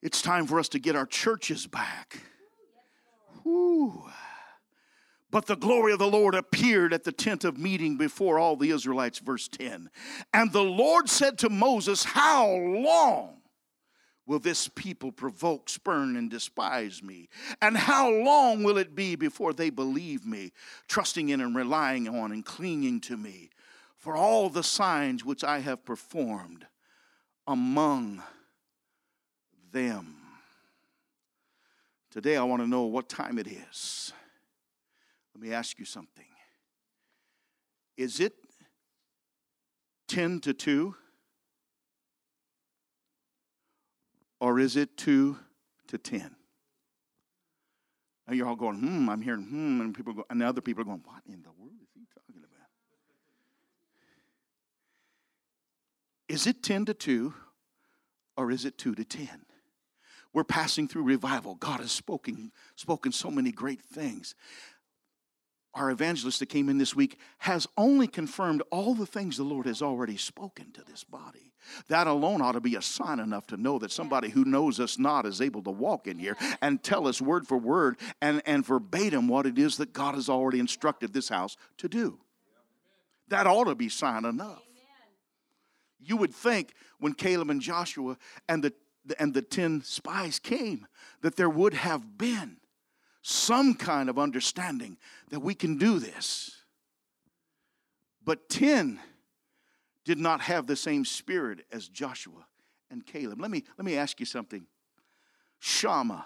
It's 0.04 0.22
time 0.22 0.46
for 0.46 0.60
us 0.60 0.70
to 0.70 0.80
get 0.80 0.96
our 0.96 1.08
churches 1.08 1.66
back. 1.66 2.28
But 5.32 5.46
the 5.46 5.56
glory 5.56 5.94
of 5.94 6.00
the 6.00 6.08
Lord 6.08 6.34
appeared 6.34 6.91
at 6.91 7.03
the 7.03 7.12
tent 7.12 7.44
of 7.44 7.58
meeting 7.58 7.98
before 7.98 8.39
all 8.39 8.56
the 8.56 8.72
Israelites, 8.72 9.20
verse 9.20 9.48
10. 9.48 9.89
And 10.34 10.51
the 10.51 10.63
Lord 10.63 11.08
said 11.08 11.38
to 11.39 11.50
Moses, 11.50 12.03
How 12.03 12.48
long 12.48 13.41
will 14.25 14.39
this 14.39 14.68
people 14.70 15.12
provoke, 15.12 15.70
spurn, 15.70 16.15
and 16.15 16.32
despise 16.32 17.03
me? 17.03 17.29
And 17.62 17.77
how 17.77 18.10
long 18.10 18.63
will 18.63 18.77
it 18.77 18.96
be 18.96 19.15
before 19.15 19.53
they 19.53 19.70
believe 19.70 20.25
me, 20.25 20.51
trusting 20.88 21.29
in 21.29 21.41
and 21.41 21.56
relying 21.56 22.08
on 22.08 22.32
and 22.32 22.44
clinging 22.44 23.01
to 23.01 23.15
me 23.15 23.50
for 23.98 24.15
all 24.15 24.50
the 24.50 24.63
signs 24.63 25.24
which 25.24 25.44
I 25.44 25.60
have 25.60 25.86
performed 25.86 26.65
among 27.46 28.24
them? 29.72 30.19
Today, 32.12 32.38
I 32.38 32.44
want 32.44 32.62
to 32.62 32.68
know 32.68 32.84
what 32.84 33.08
time 33.08 33.38
it 33.38 33.48
is. 33.48 34.13
Let 35.36 35.42
me 35.42 35.54
ask 35.54 35.78
you 35.78 35.86
something. 35.86 36.25
Is 37.98 38.20
it 38.20 38.34
10 40.08 40.39
to 40.42 40.54
2? 40.54 40.96
Or 44.39 44.60
is 44.60 44.75
it 44.75 44.98
2 44.98 45.38
to 45.88 45.98
10? 45.98 46.36
Now 48.28 48.34
you're 48.34 48.48
all 48.48 48.56
going, 48.56 48.80
hmm, 48.80 49.10
I'm 49.10 49.22
hearing 49.22 49.44
hmm, 49.44 49.82
and 49.82 49.94
people 49.94 50.13
go, 50.13 50.24
and 50.30 50.42
other 50.42 50.62
people 50.62 50.82
are 50.82 50.86
going, 50.86 51.01
what 51.04 51.22
in 51.28 51.42
the 51.42 51.51
world 51.58 51.74
is 51.82 51.89
he 51.94 52.06
talking 52.13 52.44
about? 52.44 52.68
Is 56.28 56.48
it 56.48 56.63
10 56.63 56.86
to 56.86 56.94
2 56.94 57.34
or 58.38 58.51
is 58.51 58.66
it 58.66 58.78
2 58.78 58.96
to 58.96 59.04
10? 59.04 59.28
We're 60.33 60.43
passing 60.43 60.88
through 60.88 61.03
revival. 61.03 61.55
God 61.55 61.79
has 61.79 61.91
spoken, 61.91 62.51
spoken 62.75 63.12
so 63.12 63.31
many 63.31 63.51
great 63.51 63.81
things. 63.81 64.36
Our 65.75 65.91
evangelist 65.91 66.39
that 66.39 66.48
came 66.48 66.67
in 66.67 66.77
this 66.77 66.95
week 66.95 67.17
has 67.39 67.67
only 67.77 68.07
confirmed 68.07 68.63
all 68.71 68.95
the 68.95 69.05
things 69.05 69.38
the 69.38 69.43
Lord 69.43 69.67
has 69.67 69.81
already 69.81 70.17
spoken 70.17 70.71
to 70.74 70.83
this 70.83 71.03
body. 71.03 71.53
That 71.89 72.07
alone 72.07 72.41
ought 72.41 72.53
to 72.53 72.59
be 72.59 72.75
a 72.75 72.81
sign 72.81 73.19
enough 73.19 73.48
to 73.48 73.57
know 73.57 73.77
that 73.79 73.91
somebody 73.91 74.29
who 74.29 74.45
knows 74.45 74.79
us 74.79 74.98
not 74.98 75.25
is 75.25 75.41
able 75.41 75.62
to 75.63 75.71
walk 75.71 76.07
in 76.07 76.17
here 76.17 76.38
and 76.62 76.81
tell 76.81 77.07
us 77.07 77.21
word 77.21 77.48
for 77.48 77.57
word 77.57 77.98
and, 78.21 78.41
and 78.45 78.65
verbatim 78.65 79.27
what 79.27 79.45
it 79.45 79.59
is 79.59 79.77
that 79.77 79.93
God 79.93 80.15
has 80.15 80.27
already 80.27 80.59
instructed 80.59 81.13
this 81.13 81.29
house 81.29 81.55
to 81.77 81.88
do. 81.88 82.19
That 83.27 83.45
ought 83.45 83.65
to 83.65 83.75
be 83.75 83.89
sign 83.89 84.25
enough. 84.25 84.63
You 86.00 86.17
would 86.17 86.33
think 86.33 86.74
when 87.00 87.13
Caleb 87.13 87.51
and 87.51 87.62
Joshua 87.62 88.17
and 88.48 88.63
the 88.63 88.74
and 89.18 89.34
the 89.34 89.41
10 89.41 89.84
spies 89.84 90.39
came, 90.39 90.88
that 91.22 91.36
there 91.36 91.50
would 91.50 91.74
have 91.74 92.18
been 92.18 92.58
some 93.22 93.74
kind 93.74 94.10
of 94.10 94.18
understanding 94.18 94.98
that 95.29 95.39
we 95.39 95.53
can 95.53 95.77
do 95.77 96.00
this. 96.00 96.56
But 98.24 98.50
10 98.50 99.00
did 100.06 100.18
not 100.18 100.41
have 100.41 100.68
the 100.68 100.75
same 100.75 101.06
spirit 101.06 101.65
as 101.72 101.88
Joshua 101.88 102.46
and 102.89 103.06
Caleb. 103.06 103.39
Let 103.41 103.51
me, 103.51 103.63
let 103.77 103.86
me 103.86 103.96
ask 103.98 104.20
you 104.20 104.25
something. 104.25 104.65
Shammah, 105.60 106.25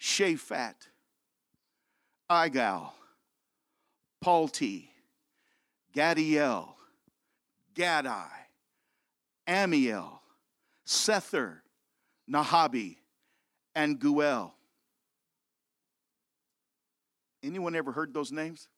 Shaphat, 0.00 0.74
Igal, 2.30 2.90
Palti, 4.20 4.90
Gaddiel, 5.94 6.68
Gadai, 7.74 8.28
Ammiel, 9.46 10.18
Sethur, 10.86 11.58
Nahabi, 12.30 12.96
and 13.74 14.00
Guel. 14.00 14.52
Anyone 17.42 17.76
ever 17.76 17.92
heard 17.92 18.14
those 18.14 18.32
names? 18.32 18.68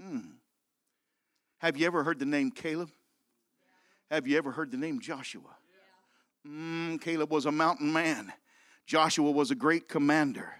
Hmm. 0.00 0.20
Have 1.58 1.76
you 1.76 1.86
ever 1.86 2.02
heard 2.02 2.18
the 2.18 2.26
name 2.26 2.50
Caleb? 2.50 2.90
Have 4.10 4.26
you 4.26 4.38
ever 4.38 4.52
heard 4.52 4.70
the 4.70 4.76
name 4.76 5.00
Joshua? 5.00 5.56
Mm, 6.46 7.00
Caleb 7.00 7.30
was 7.30 7.46
a 7.46 7.52
mountain 7.52 7.92
man. 7.92 8.32
Joshua 8.86 9.30
was 9.30 9.50
a 9.50 9.54
great 9.54 9.88
commander. 9.88 10.52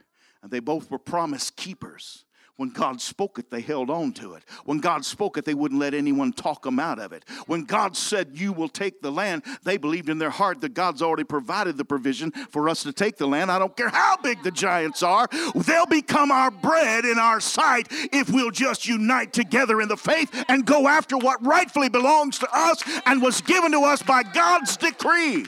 And 0.42 0.50
they 0.50 0.60
both 0.60 0.90
were 0.90 0.98
promise 0.98 1.50
keepers. 1.50 2.25
When 2.56 2.70
God 2.70 3.02
spoke 3.02 3.38
it, 3.38 3.50
they 3.50 3.60
held 3.60 3.90
on 3.90 4.12
to 4.14 4.32
it. 4.32 4.42
When 4.64 4.78
God 4.78 5.04
spoke 5.04 5.36
it, 5.36 5.44
they 5.44 5.52
wouldn't 5.52 5.78
let 5.78 5.92
anyone 5.92 6.32
talk 6.32 6.62
them 6.62 6.78
out 6.78 6.98
of 6.98 7.12
it. 7.12 7.22
When 7.46 7.64
God 7.64 7.94
said, 7.94 8.30
You 8.32 8.52
will 8.54 8.70
take 8.70 9.02
the 9.02 9.12
land, 9.12 9.42
they 9.62 9.76
believed 9.76 10.08
in 10.08 10.16
their 10.16 10.30
heart 10.30 10.62
that 10.62 10.72
God's 10.72 11.02
already 11.02 11.24
provided 11.24 11.76
the 11.76 11.84
provision 11.84 12.30
for 12.30 12.70
us 12.70 12.82
to 12.84 12.94
take 12.94 13.18
the 13.18 13.26
land. 13.26 13.52
I 13.52 13.58
don't 13.58 13.76
care 13.76 13.90
how 13.90 14.16
big 14.16 14.42
the 14.42 14.50
giants 14.50 15.02
are, 15.02 15.28
they'll 15.54 15.84
become 15.84 16.30
our 16.30 16.50
bread 16.50 17.04
in 17.04 17.18
our 17.18 17.40
sight 17.40 17.88
if 17.90 18.30
we'll 18.30 18.50
just 18.50 18.88
unite 18.88 19.34
together 19.34 19.82
in 19.82 19.88
the 19.88 19.96
faith 19.96 20.44
and 20.48 20.64
go 20.64 20.88
after 20.88 21.18
what 21.18 21.44
rightfully 21.44 21.90
belongs 21.90 22.38
to 22.38 22.48
us 22.52 22.82
and 23.04 23.20
was 23.20 23.42
given 23.42 23.72
to 23.72 23.80
us 23.80 24.02
by 24.02 24.22
God's 24.22 24.78
decree. 24.78 25.44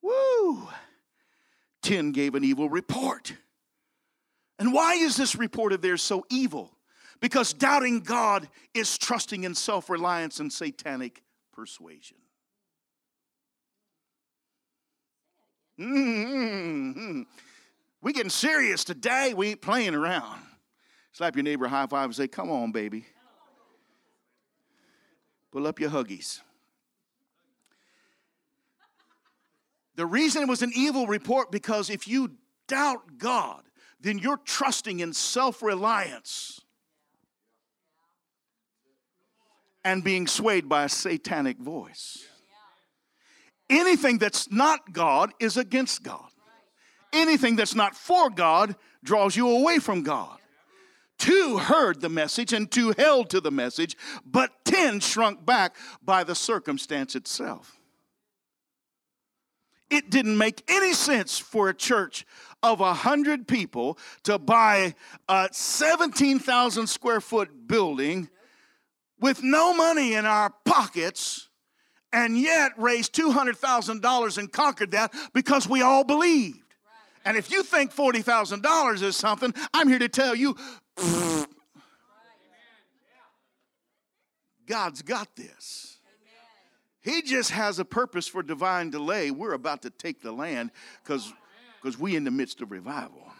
Woo! 0.00 0.68
10 1.84 2.12
gave 2.12 2.34
an 2.34 2.42
evil 2.42 2.68
report. 2.68 3.34
And 4.58 4.72
why 4.72 4.94
is 4.94 5.16
this 5.16 5.36
report 5.36 5.72
of 5.72 5.82
theirs 5.82 6.02
so 6.02 6.24
evil? 6.30 6.76
Because 7.20 7.52
doubting 7.52 8.00
God 8.00 8.48
is 8.74 8.98
trusting 8.98 9.44
in 9.44 9.54
self 9.54 9.88
reliance 9.88 10.40
and 10.40 10.52
satanic 10.52 11.22
persuasion. 11.52 12.16
Mm-hmm. 15.78 17.22
We 18.00 18.12
getting 18.12 18.30
serious 18.30 18.84
today. 18.84 19.34
We 19.34 19.48
ain't 19.50 19.62
playing 19.62 19.94
around. 19.94 20.40
Slap 21.12 21.36
your 21.36 21.42
neighbor 21.42 21.66
high 21.66 21.86
five 21.86 22.06
and 22.06 22.14
say, 22.14 22.28
Come 22.28 22.50
on, 22.50 22.72
baby. 22.72 23.06
Pull 25.52 25.66
up 25.66 25.80
your 25.80 25.90
huggies. 25.90 26.40
The 29.96 30.06
reason 30.06 30.42
it 30.42 30.48
was 30.48 30.62
an 30.62 30.72
evil 30.74 31.06
report 31.06 31.50
because 31.50 31.90
if 31.90 32.08
you 32.08 32.32
doubt 32.66 33.18
God, 33.18 33.62
then 34.00 34.18
you're 34.18 34.40
trusting 34.44 35.00
in 35.00 35.12
self 35.12 35.62
reliance 35.62 36.60
and 39.84 40.02
being 40.02 40.26
swayed 40.26 40.68
by 40.68 40.84
a 40.84 40.88
satanic 40.88 41.58
voice. 41.58 42.24
Anything 43.70 44.18
that's 44.18 44.50
not 44.50 44.92
God 44.92 45.32
is 45.40 45.56
against 45.56 46.02
God. 46.02 46.28
Anything 47.12 47.56
that's 47.56 47.74
not 47.74 47.94
for 47.94 48.28
God 48.30 48.76
draws 49.02 49.36
you 49.36 49.48
away 49.48 49.78
from 49.78 50.02
God. 50.02 50.38
Two 51.18 51.58
heard 51.58 52.00
the 52.00 52.08
message 52.08 52.52
and 52.52 52.70
two 52.70 52.92
held 52.98 53.30
to 53.30 53.40
the 53.40 53.50
message, 53.50 53.96
but 54.26 54.50
ten 54.64 55.00
shrunk 55.00 55.46
back 55.46 55.76
by 56.02 56.24
the 56.24 56.34
circumstance 56.34 57.14
itself. 57.14 57.78
It 59.94 60.10
didn't 60.10 60.36
make 60.36 60.62
any 60.68 60.92
sense 60.92 61.38
for 61.38 61.68
a 61.68 61.74
church 61.74 62.26
of 62.62 62.80
100 62.80 63.46
people 63.46 63.98
to 64.24 64.38
buy 64.38 64.94
a 65.28 65.48
17,000 65.52 66.86
square 66.86 67.20
foot 67.20 67.68
building 67.68 68.28
with 69.20 69.42
no 69.42 69.74
money 69.74 70.14
in 70.14 70.26
our 70.26 70.50
pockets 70.64 71.48
and 72.12 72.38
yet 72.38 72.72
raised 72.76 73.14
$200,000 73.14 74.38
and 74.38 74.52
conquered 74.52 74.92
that 74.92 75.12
because 75.32 75.68
we 75.68 75.82
all 75.82 76.04
believed. 76.04 76.60
And 77.24 77.36
if 77.36 77.50
you 77.50 77.62
think 77.62 77.94
$40,000 77.94 79.02
is 79.02 79.16
something, 79.16 79.54
I'm 79.72 79.88
here 79.88 79.98
to 79.98 80.08
tell 80.08 80.34
you 80.34 80.56
God's 84.66 85.02
got 85.02 85.34
this. 85.36 85.98
He 87.04 87.20
just 87.20 87.50
has 87.50 87.78
a 87.78 87.84
purpose 87.84 88.26
for 88.26 88.42
divine 88.42 88.88
delay. 88.88 89.30
We're 89.30 89.52
about 89.52 89.82
to 89.82 89.90
take 89.90 90.22
the 90.22 90.32
land 90.32 90.70
because 91.02 91.32
because 91.80 91.98
we 91.98 92.16
in 92.16 92.24
the 92.24 92.30
midst 92.30 92.62
of 92.62 92.70
revival. 92.70 93.30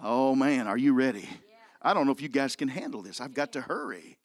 Oh 0.00 0.36
man, 0.36 0.68
are 0.68 0.78
you 0.78 0.94
ready? 0.94 1.28
I 1.82 1.92
don't 1.92 2.06
know 2.06 2.12
if 2.12 2.22
you 2.22 2.28
guys 2.28 2.54
can 2.54 2.68
handle 2.68 3.02
this. 3.02 3.20
I've 3.20 3.34
got 3.34 3.52
to 3.52 3.60
hurry. 3.60 4.16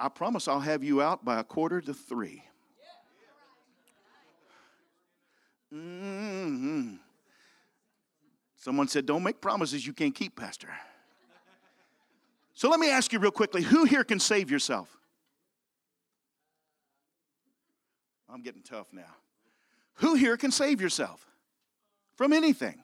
I 0.00 0.08
promise 0.08 0.48
I'll 0.48 0.58
have 0.58 0.82
you 0.82 1.00
out 1.00 1.24
by 1.24 1.38
a 1.38 1.44
quarter 1.44 1.80
to 1.80 1.94
three. 1.94 2.42
Mm-hmm. 5.72 6.94
Someone 8.56 8.88
said, 8.88 9.06
Don't 9.06 9.22
make 9.22 9.40
promises 9.40 9.86
you 9.86 9.92
can't 9.92 10.14
keep, 10.14 10.34
Pastor. 10.34 10.68
So 12.52 12.68
let 12.68 12.80
me 12.80 12.90
ask 12.90 13.12
you 13.12 13.20
real 13.20 13.30
quickly 13.30 13.62
who 13.62 13.84
here 13.84 14.04
can 14.04 14.18
save 14.18 14.50
yourself? 14.50 14.96
I'm 18.34 18.42
getting 18.42 18.62
tough 18.62 18.88
now. 18.92 19.14
Who 19.98 20.16
here 20.16 20.36
can 20.36 20.50
save 20.50 20.80
yourself 20.80 21.24
from 22.16 22.32
anything? 22.32 22.82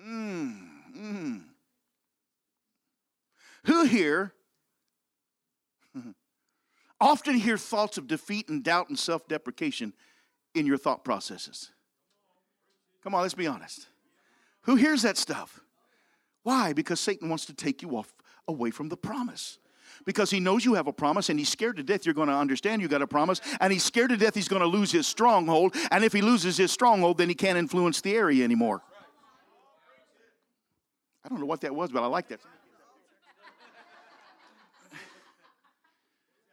Mm, 0.00 0.68
mm. 0.96 1.42
Who 3.66 3.84
here 3.84 4.32
often 7.00 7.34
hear 7.34 7.58
thoughts 7.58 7.98
of 7.98 8.06
defeat 8.06 8.48
and 8.48 8.64
doubt 8.64 8.88
and 8.88 8.98
self 8.98 9.28
deprecation 9.28 9.92
in 10.54 10.64
your 10.64 10.78
thought 10.78 11.04
processes? 11.04 11.72
Come 13.02 13.14
on, 13.14 13.20
let's 13.20 13.34
be 13.34 13.46
honest. 13.46 13.86
Who 14.62 14.76
hears 14.76 15.02
that 15.02 15.18
stuff? 15.18 15.60
Why? 16.42 16.72
Because 16.72 17.00
Satan 17.00 17.28
wants 17.28 17.44
to 17.46 17.54
take 17.54 17.82
you 17.82 17.98
off 17.98 18.14
away 18.48 18.70
from 18.70 18.88
the 18.88 18.96
promise. 18.96 19.58
Because 20.04 20.30
he 20.30 20.40
knows 20.40 20.64
you 20.64 20.74
have 20.74 20.86
a 20.86 20.92
promise 20.92 21.28
and 21.28 21.38
he's 21.38 21.48
scared 21.48 21.76
to 21.76 21.82
death 21.82 22.04
you're 22.04 22.14
going 22.14 22.28
to 22.28 22.34
understand 22.34 22.82
you 22.82 22.88
got 22.88 23.02
a 23.02 23.06
promise 23.06 23.40
and 23.60 23.72
he's 23.72 23.84
scared 23.84 24.10
to 24.10 24.16
death 24.16 24.34
he's 24.34 24.48
going 24.48 24.62
to 24.62 24.68
lose 24.68 24.90
his 24.92 25.06
stronghold 25.06 25.74
and 25.90 26.04
if 26.04 26.12
he 26.12 26.22
loses 26.22 26.56
his 26.56 26.70
stronghold 26.72 27.18
then 27.18 27.28
he 27.28 27.34
can't 27.34 27.58
influence 27.58 28.00
the 28.00 28.14
area 28.14 28.44
anymore. 28.44 28.82
I 31.24 31.28
don't 31.28 31.40
know 31.40 31.46
what 31.46 31.62
that 31.62 31.74
was 31.74 31.90
but 31.90 32.02
I 32.02 32.06
like 32.06 32.28
that. 32.28 32.40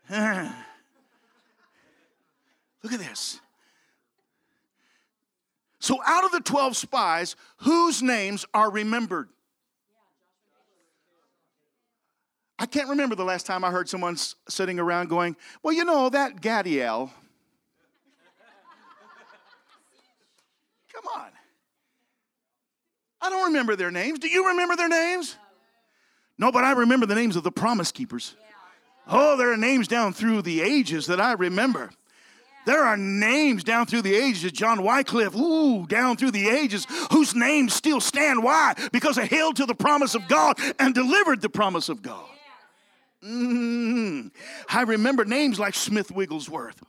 Look 2.84 2.94
at 2.94 3.00
this. 3.00 3.40
So, 5.80 5.98
out 6.06 6.24
of 6.24 6.32
the 6.32 6.42
12 6.42 6.78
spies, 6.78 7.36
whose 7.58 8.04
names 8.04 8.46
are 8.54 8.70
remembered? 8.70 9.30
I 12.62 12.68
can't 12.68 12.90
remember 12.90 13.16
the 13.16 13.26
last 13.26 13.48
time 13.48 13.64
I 13.64 13.72
heard 13.72 13.90
someone 13.90 14.18
sitting 14.48 14.80
around 14.80 15.10
going, 15.10 15.36
Well, 15.64 15.74
you 15.74 15.84
know, 15.84 16.10
that 16.10 16.42
Gaddiel. 16.42 17.10
Come 20.94 21.04
on. 21.16 21.30
I 23.20 23.32
don't 23.32 23.46
remember 23.46 23.76
their 23.76 23.90
names. 23.90 24.20
Do 24.20 24.28
you 24.28 24.50
remember 24.50 24.76
their 24.76 24.90
names? 24.90 25.38
No, 26.38 26.52
but 26.52 26.64
I 26.64 26.74
remember 26.74 27.08
the 27.08 27.16
names 27.16 27.36
of 27.36 27.42
the 27.42 27.52
promise 27.52 27.92
keepers. 27.92 28.36
Oh, 29.08 29.38
there 29.38 29.52
are 29.52 29.58
names 29.58 29.88
down 29.88 30.14
through 30.14 30.44
the 30.44 30.62
ages 30.62 31.08
that 31.08 31.20
I 31.20 31.32
remember. 31.34 31.90
There 32.68 32.84
are 32.84 32.96
names 32.96 33.64
down 33.64 33.88
through 33.88 34.04
the 34.04 34.14
ages, 34.14 34.52
John 34.52 34.84
Wycliffe, 34.84 35.36
ooh, 35.36 35.88
down 35.88 36.16
through 36.16 36.30
the 36.30 36.48
ages, 36.48 36.86
whose 37.12 37.34
names 37.34 37.74
still 37.74 38.00
stand. 38.00 38.44
Why? 38.44 38.76
Because 38.92 39.16
they 39.16 39.26
held 39.26 39.56
to 39.56 39.66
the 39.66 39.74
promise 39.74 40.14
of 40.14 40.28
God 40.28 40.60
and 40.78 40.94
delivered 40.94 41.42
the 41.42 41.50
promise 41.50 41.90
of 41.90 42.04
God. 42.04 42.28
Mm-hmm. 43.24 44.28
I 44.70 44.82
remember 44.84 45.26
names 45.26 45.60
like 45.60 45.76
Smith 45.76 46.12
Wigglesworth, 46.12 46.82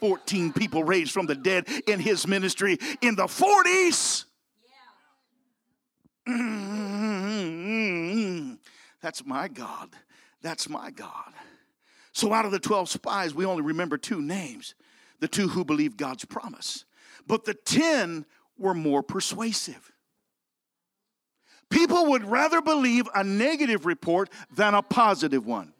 14 0.00 0.52
people 0.52 0.82
raised 0.84 1.12
from 1.12 1.26
the 1.26 1.34
dead 1.34 1.68
in 1.86 2.00
his 2.00 2.26
ministry 2.26 2.78
in 3.00 3.14
the 3.14 3.26
40s. 3.26 4.24
Mm-hmm. 6.28 7.68
That's 9.00 9.24
my 9.24 9.48
God. 9.48 9.90
That's 10.42 10.68
my 10.68 10.90
God. 10.90 11.32
So, 12.12 12.32
out 12.32 12.44
of 12.44 12.50
the 12.50 12.58
12 12.58 12.88
spies, 12.88 13.34
we 13.34 13.44
only 13.44 13.62
remember 13.62 13.96
two 13.96 14.20
names 14.20 14.74
the 15.20 15.28
two 15.28 15.48
who 15.48 15.64
believed 15.64 15.96
God's 15.96 16.24
promise. 16.24 16.84
But 17.26 17.44
the 17.44 17.54
10 17.54 18.24
were 18.56 18.74
more 18.74 19.02
persuasive. 19.02 19.92
People 21.70 22.06
would 22.06 22.24
rather 22.24 22.60
believe 22.60 23.08
a 23.14 23.22
negative 23.22 23.86
report 23.86 24.30
than 24.54 24.74
a 24.74 24.82
positive 24.82 25.46
one. 25.46 25.72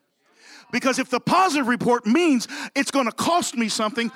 Because 0.70 0.98
if 0.98 1.08
the 1.08 1.20
positive 1.20 1.66
report 1.66 2.06
means 2.06 2.46
it's 2.74 2.90
going 2.90 3.06
to 3.06 3.12
cost 3.12 3.56
me 3.56 3.68
something, 3.68 4.12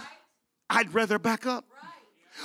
I'd 0.69 0.93
rather 0.93 1.19
back 1.19 1.47
up 1.47 1.65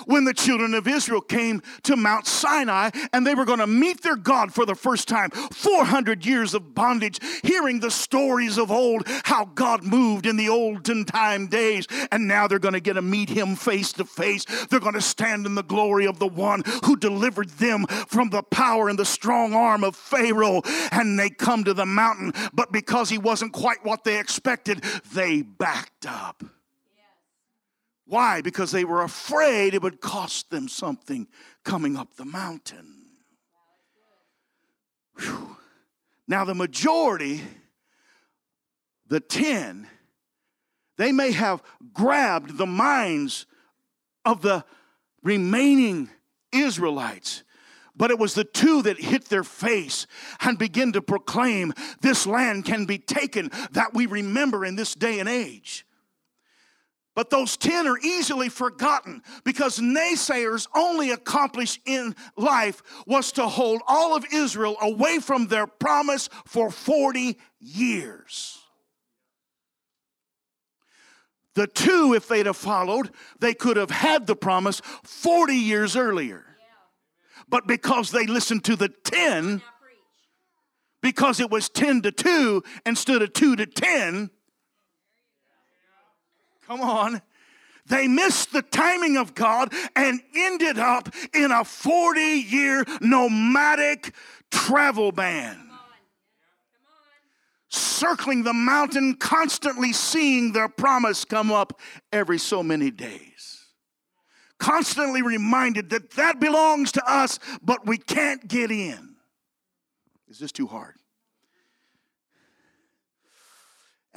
when 0.06 0.26
the 0.26 0.34
children 0.34 0.74
of 0.74 0.88
Israel 0.88 1.22
came 1.22 1.62
to 1.84 1.96
Mount 1.96 2.28
Sinai 2.28 2.90
and 3.14 3.26
they 3.26 3.36
were 3.36 3.46
going 3.46 3.60
to 3.60 3.68
meet 3.68 4.02
their 4.04 4.16
God 4.16 4.54
for 4.54 4.66
the 4.66 4.76
first 4.76 5.08
time. 5.08 5.30
400 5.32 6.26
years 6.26 6.54
of 6.54 6.74
bondage, 6.74 7.20
hearing 7.44 7.80
the 7.80 7.92
stories 7.92 8.58
of 8.58 8.72
old, 8.72 9.04
how 9.24 9.46
God 9.46 9.84
moved 9.84 10.26
in 10.26 10.38
the 10.38 10.50
olden 10.50 11.06
time 11.06 11.48
days. 11.48 11.88
And 12.12 12.28
now 12.28 12.48
they're 12.48 12.60
going 12.60 12.74
to 12.74 12.80
get 12.80 12.94
to 12.94 13.02
meet 13.02 13.30
him 13.30 13.56
face 13.56 13.94
to 13.94 14.06
face. 14.06 14.46
They're 14.70 14.80
going 14.80 14.94
to 14.94 15.02
stand 15.02 15.46
in 15.46 15.56
the 15.56 15.64
glory 15.64 16.06
of 16.06 16.20
the 16.20 16.28
one 16.28 16.64
who 16.86 16.96
delivered 16.96 17.50
them 17.52 17.86
from 18.08 18.30
the 18.30 18.44
power 18.44 18.90
and 18.90 19.00
the 19.00 19.06
strong 19.06 19.54
arm 19.54 19.84
of 19.84 19.96
Pharaoh. 19.96 20.62
And 20.92 21.18
they 21.20 21.30
come 21.30 21.64
to 21.64 21.74
the 21.74 21.86
mountain, 21.86 22.34
but 22.54 22.72
because 22.72 23.10
he 23.10 23.18
wasn't 23.18 23.54
quite 23.54 23.84
what 23.84 24.04
they 24.04 24.20
expected, 24.20 24.84
they 25.14 25.42
backed 25.42 26.06
up. 26.06 26.44
Why? 28.08 28.42
Because 28.42 28.72
they 28.72 28.86
were 28.86 29.02
afraid 29.02 29.74
it 29.74 29.84
would 29.84 30.00
cost 30.00 30.50
them 30.50 30.70
something 30.70 31.28
coming 31.64 31.98
up 31.98 32.16
the 32.16 32.26
mountain. 32.26 33.04
Whew. 35.20 35.58
Now, 36.28 36.46
the 36.46 36.56
majority, 36.56 37.42
the 39.08 39.20
10, 39.20 39.88
they 40.98 41.12
may 41.12 41.32
have 41.32 41.62
grabbed 41.94 42.58
the 42.58 42.66
minds 42.66 43.46
of 44.26 44.42
the 44.42 44.64
remaining 45.24 46.10
Israelites, 46.52 47.44
but 47.96 48.12
it 48.12 48.20
was 48.20 48.34
the 48.34 48.44
two 48.44 48.82
that 48.84 49.00
hit 49.00 49.26
their 49.26 49.44
face 49.44 50.08
and 50.42 50.58
began 50.58 50.92
to 50.94 51.02
proclaim 51.02 51.74
this 52.02 52.26
land 52.26 52.66
can 52.66 52.86
be 52.86 52.98
taken 52.98 53.52
that 53.72 53.94
we 53.94 54.06
remember 54.06 54.64
in 54.64 54.76
this 54.76 54.94
day 54.96 55.20
and 55.20 55.28
age. 55.28 55.87
But 57.18 57.32
those 57.32 57.58
10 57.58 57.88
are 57.88 57.98
easily 57.98 58.48
forgotten 58.48 59.24
because 59.44 59.80
naysayers 59.80 60.68
only 60.76 61.10
accomplished 61.10 61.80
in 61.84 62.16
life 62.36 62.84
was 63.08 63.32
to 63.32 63.48
hold 63.48 63.82
all 63.88 64.16
of 64.16 64.24
Israel 64.32 64.78
away 64.80 65.18
from 65.18 65.48
their 65.48 65.66
promise 65.66 66.30
for 66.46 66.70
40 66.70 67.40
years. 67.60 68.60
The 71.56 71.66
two, 71.66 72.14
if 72.14 72.28
they'd 72.28 72.46
have 72.46 72.56
followed, 72.56 73.10
they 73.40 73.56
could 73.56 73.78
have 73.78 73.90
had 73.90 74.28
the 74.28 74.36
promise 74.36 74.80
40 75.04 75.56
years 75.56 75.96
earlier. 75.96 76.46
But 77.50 77.66
because 77.66 78.12
they 78.12 78.28
listened 78.28 78.64
to 78.66 78.76
the 78.76 78.90
10, 78.90 79.64
because 81.02 81.40
it 81.40 81.50
was 81.50 81.68
10 81.68 82.04
to 82.04 82.12
2 82.12 82.62
instead 82.86 83.24
of 83.24 83.34
2 83.34 83.56
to 83.56 83.66
10, 83.66 84.30
Come 86.68 86.82
on. 86.82 87.22
They 87.86 88.08
missed 88.08 88.52
the 88.52 88.62
timing 88.62 89.16
of 89.16 89.34
God 89.34 89.74
and 89.96 90.20
ended 90.36 90.78
up 90.78 91.10
in 91.34 91.52
a 91.52 91.64
40 91.64 92.20
year 92.20 92.84
nomadic 93.00 94.14
travel 94.52 95.14
ban. 95.14 95.64
Circling 97.70 98.44
the 98.44 98.54
mountain, 98.54 99.16
constantly 99.16 99.94
seeing 99.94 100.52
their 100.52 100.70
promise 100.70 101.24
come 101.24 101.52
up 101.52 101.80
every 102.12 102.38
so 102.38 102.62
many 102.62 102.92
days. 102.92 103.66
Constantly 104.58 105.22
reminded 105.22 105.90
that 105.92 106.12
that 106.12 106.40
belongs 106.40 106.92
to 106.94 107.04
us, 107.10 107.40
but 107.62 107.86
we 107.86 107.98
can't 107.98 108.48
get 108.48 108.72
in. 108.72 109.16
Is 110.28 110.40
this 110.40 110.52
too 110.52 110.68
hard? 110.68 110.97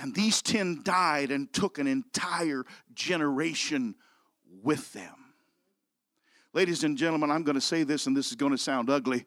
And 0.01 0.15
these 0.15 0.41
10 0.43 0.83
died 0.83 1.31
and 1.31 1.53
took 1.53 1.79
an 1.79 1.87
entire 1.87 2.65
generation 2.95 3.95
with 4.63 4.93
them. 4.93 5.30
Ladies 6.53 6.83
and 6.83 6.99
gentlemen, 6.99 7.31
I'm 7.31 7.45
going 7.45 7.55
to 7.55 7.61
say 7.61 7.85
this, 7.85 8.09
and 8.09 8.17
this 8.17 8.31
is 8.31 8.35
going 8.35 8.51
to 8.51 8.59
sound 8.59 8.91
ugly, 8.91 9.25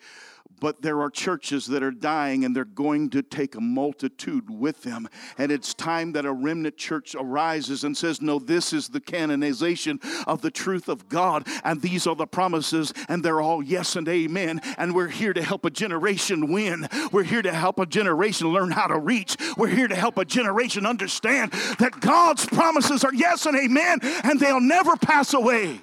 but 0.60 0.82
there 0.82 1.00
are 1.00 1.10
churches 1.10 1.66
that 1.68 1.82
are 1.82 1.90
dying 1.90 2.44
and 2.44 2.54
they're 2.54 2.66
going 2.66 3.10
to 3.12 3.22
take 3.22 3.56
a 3.56 3.62
multitude 3.62 4.50
with 4.50 4.84
them. 4.84 5.08
And 5.38 5.50
it's 5.50 5.74
time 5.74 6.12
that 6.14 6.26
a 6.26 6.34
remnant 6.34 6.76
church 6.76 7.16
arises 7.18 7.86
and 7.86 7.96
says, 7.96 8.22
No, 8.22 8.40
this 8.40 8.74
is 8.74 8.90
the 8.90 9.00
canonization 9.00 10.02
of 10.28 10.42
the 10.42 10.52
truth 10.52 10.90
of 10.90 11.08
God, 11.08 11.48
and 11.64 11.82
these 11.82 12.08
are 12.08 12.16
the 12.16 12.28
promises, 12.28 12.94
and 13.08 13.24
they're 13.24 13.40
all 13.40 13.64
yes 13.64 13.96
and 13.96 14.10
amen. 14.10 14.60
And 14.78 14.94
we're 14.94 15.08
here 15.08 15.32
to 15.32 15.42
help 15.42 15.64
a 15.64 15.70
generation 15.70 16.52
win. 16.52 16.90
We're 17.14 17.24
here 17.24 17.42
to 17.42 17.54
help 17.54 17.80
a 17.80 17.86
generation 17.86 18.50
learn 18.50 18.72
how 18.72 18.88
to 18.88 19.00
reach. 19.00 19.38
We're 19.56 19.68
here 19.68 19.88
to 19.88 19.96
help 19.96 20.18
a 20.18 20.26
generation 20.26 20.86
understand 20.86 21.54
that 21.80 22.02
God's 22.02 22.46
promises 22.46 23.06
are 23.06 23.14
yes 23.14 23.46
and 23.46 23.58
amen, 23.58 24.00
and 24.26 24.42
they'll 24.42 24.60
never 24.60 24.98
pass 24.98 25.34
away. 25.34 25.80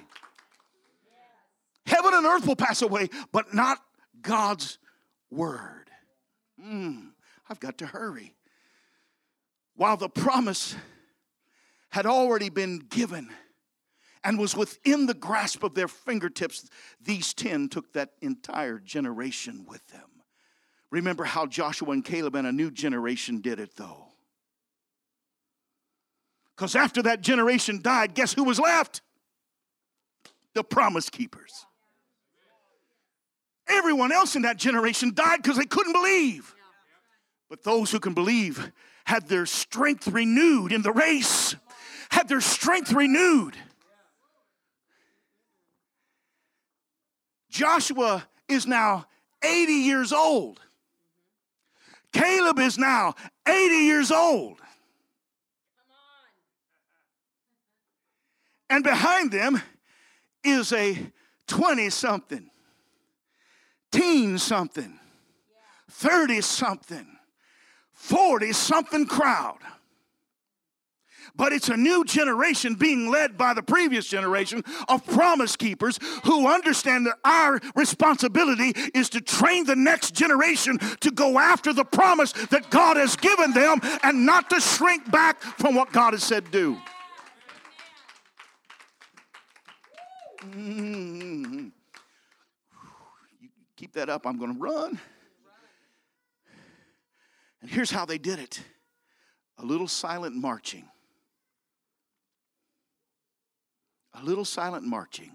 Heaven 1.85 2.13
and 2.13 2.25
earth 2.25 2.47
will 2.47 2.55
pass 2.55 2.81
away, 2.81 3.09
but 3.31 3.53
not 3.53 3.79
God's 4.21 4.77
word. 5.29 5.89
Mm, 6.63 7.11
I've 7.49 7.59
got 7.59 7.77
to 7.79 7.85
hurry. 7.85 8.35
While 9.75 9.97
the 9.97 10.09
promise 10.09 10.75
had 11.89 12.05
already 12.05 12.49
been 12.49 12.79
given 12.79 13.29
and 14.23 14.37
was 14.37 14.55
within 14.55 15.07
the 15.07 15.13
grasp 15.13 15.63
of 15.63 15.73
their 15.73 15.87
fingertips, 15.87 16.69
these 17.01 17.33
10 17.33 17.69
took 17.69 17.93
that 17.93 18.11
entire 18.21 18.79
generation 18.79 19.65
with 19.67 19.85
them. 19.87 20.01
Remember 20.91 21.23
how 21.23 21.45
Joshua 21.45 21.91
and 21.91 22.05
Caleb 22.05 22.35
and 22.35 22.45
a 22.45 22.51
new 22.51 22.69
generation 22.69 23.41
did 23.41 23.59
it, 23.59 23.75
though. 23.75 24.07
Because 26.55 26.75
after 26.75 27.01
that 27.03 27.21
generation 27.21 27.81
died, 27.81 28.13
guess 28.13 28.33
who 28.33 28.43
was 28.43 28.59
left? 28.59 29.01
The 30.53 30.63
promise 30.63 31.09
keepers. 31.09 31.65
Everyone 33.81 34.11
else 34.11 34.35
in 34.35 34.43
that 34.43 34.57
generation 34.57 35.11
died 35.11 35.41
because 35.41 35.57
they 35.57 35.65
couldn't 35.65 35.93
believe. 35.93 36.53
But 37.49 37.63
those 37.63 37.89
who 37.89 37.99
can 37.99 38.13
believe 38.13 38.71
had 39.05 39.27
their 39.27 39.47
strength 39.47 40.07
renewed 40.07 40.71
in 40.71 40.83
the 40.83 40.91
race, 40.91 41.55
had 42.11 42.27
their 42.27 42.41
strength 42.41 42.93
renewed. 42.93 43.57
Joshua 47.49 48.27
is 48.47 48.67
now 48.67 49.07
80 49.43 49.73
years 49.73 50.13
old. 50.13 50.59
Caleb 52.13 52.59
is 52.59 52.77
now 52.77 53.15
80 53.47 53.75
years 53.77 54.11
old. 54.11 54.59
And 58.69 58.83
behind 58.83 59.31
them 59.31 59.59
is 60.43 60.71
a 60.71 60.99
20 61.47 61.89
something 61.89 62.50
teen 63.91 64.37
something, 64.37 64.99
30 65.89 66.41
something, 66.41 67.07
40 67.93 68.53
something 68.53 69.05
crowd. 69.05 69.59
But 71.35 71.53
it's 71.53 71.69
a 71.69 71.77
new 71.77 72.03
generation 72.03 72.75
being 72.75 73.09
led 73.09 73.37
by 73.37 73.53
the 73.53 73.63
previous 73.63 74.05
generation 74.05 74.63
of 74.89 75.05
promise 75.05 75.55
keepers 75.55 75.97
who 76.25 76.47
understand 76.47 77.05
that 77.05 77.17
our 77.23 77.59
responsibility 77.75 78.73
is 78.93 79.09
to 79.09 79.21
train 79.21 79.65
the 79.65 79.75
next 79.75 80.13
generation 80.13 80.77
to 80.99 81.11
go 81.11 81.39
after 81.39 81.71
the 81.73 81.85
promise 81.85 82.33
that 82.33 82.69
God 82.69 82.97
has 82.97 83.15
given 83.15 83.53
them 83.53 83.79
and 84.03 84.25
not 84.25 84.49
to 84.49 84.59
shrink 84.59 85.09
back 85.09 85.41
from 85.41 85.75
what 85.75 85.91
God 85.91 86.13
has 86.13 86.23
said 86.23 86.51
do. 86.51 86.77
Mm-hmm. 90.41 91.69
Keep 93.81 93.93
that 93.93 94.09
up. 94.09 94.27
I'm 94.27 94.37
going 94.37 94.53
to 94.53 94.59
run. 94.59 94.99
And 97.63 97.71
here's 97.71 97.89
how 97.89 98.05
they 98.05 98.19
did 98.19 98.37
it 98.37 98.61
a 99.57 99.65
little 99.65 99.87
silent 99.87 100.35
marching. 100.35 100.85
A 104.13 104.23
little 104.23 104.45
silent 104.45 104.83
marching. 104.83 105.31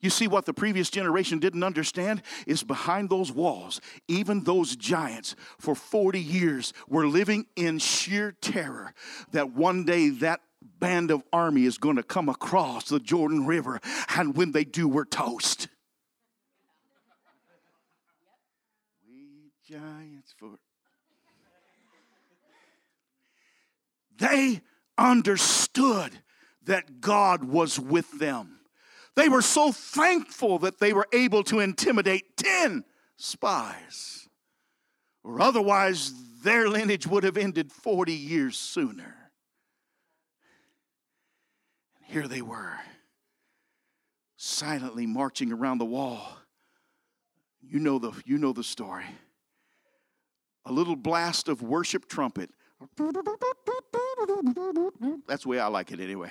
You 0.00 0.08
see, 0.08 0.26
what 0.26 0.46
the 0.46 0.54
previous 0.54 0.88
generation 0.88 1.40
didn't 1.40 1.62
understand 1.62 2.22
is 2.46 2.62
behind 2.62 3.10
those 3.10 3.30
walls, 3.30 3.82
even 4.08 4.44
those 4.44 4.76
giants 4.76 5.36
for 5.58 5.74
40 5.74 6.20
years 6.20 6.72
were 6.88 7.06
living 7.06 7.44
in 7.54 7.78
sheer 7.78 8.32
terror 8.32 8.94
that 9.32 9.52
one 9.52 9.84
day 9.84 10.08
that 10.08 10.40
band 10.62 11.10
of 11.10 11.22
army 11.34 11.66
is 11.66 11.76
going 11.76 11.96
to 11.96 12.02
come 12.02 12.30
across 12.30 12.88
the 12.88 12.98
Jordan 12.98 13.46
River, 13.46 13.78
and 14.16 14.34
when 14.34 14.52
they 14.52 14.64
do, 14.64 14.88
we're 14.88 15.04
toast. 15.04 15.68
Giants 19.64 20.34
for. 20.38 20.50
They 24.18 24.60
understood 24.96 26.12
that 26.64 27.00
God 27.00 27.44
was 27.44 27.80
with 27.80 28.18
them. 28.18 28.60
They 29.16 29.28
were 29.28 29.42
so 29.42 29.72
thankful 29.72 30.58
that 30.60 30.78
they 30.78 30.92
were 30.92 31.06
able 31.12 31.42
to 31.44 31.60
intimidate 31.60 32.36
10 32.36 32.84
spies, 33.16 34.28
or 35.22 35.40
otherwise 35.40 36.12
their 36.42 36.68
lineage 36.68 37.06
would 37.06 37.24
have 37.24 37.36
ended 37.36 37.72
40 37.72 38.12
years 38.12 38.56
sooner. 38.56 39.16
And 41.96 42.06
here 42.06 42.28
they 42.28 42.42
were, 42.42 42.78
silently 44.36 45.06
marching 45.06 45.52
around 45.52 45.78
the 45.78 45.84
wall. 45.84 46.38
You 47.62 47.78
know 47.78 47.98
the, 47.98 48.12
you 48.24 48.36
know 48.38 48.52
the 48.52 48.64
story 48.64 49.06
a 50.66 50.72
little 50.72 50.96
blast 50.96 51.48
of 51.48 51.62
worship 51.62 52.08
trumpet. 52.08 52.50
That's 55.26 55.42
the 55.42 55.48
way 55.48 55.58
I 55.58 55.66
like 55.68 55.92
it 55.92 56.00
anyway. 56.00 56.30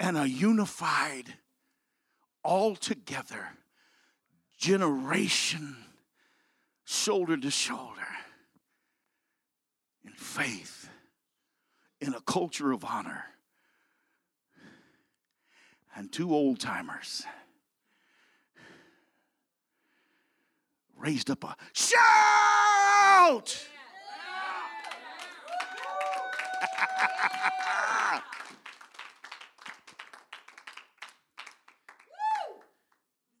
And 0.00 0.16
a 0.16 0.28
unified, 0.28 1.34
all 2.44 2.76
together 2.76 3.48
generation, 4.56 5.76
shoulder 6.84 7.36
to 7.36 7.50
shoulder, 7.50 8.08
in 10.04 10.12
faith, 10.12 10.88
in 12.00 12.14
a 12.14 12.20
culture 12.20 12.72
of 12.72 12.84
honor 12.84 13.24
and 15.98 16.10
two 16.12 16.32
old 16.32 16.60
timers 16.60 17.24
raised 20.96 21.28
up 21.28 21.42
a 21.42 21.56
shout. 21.72 23.66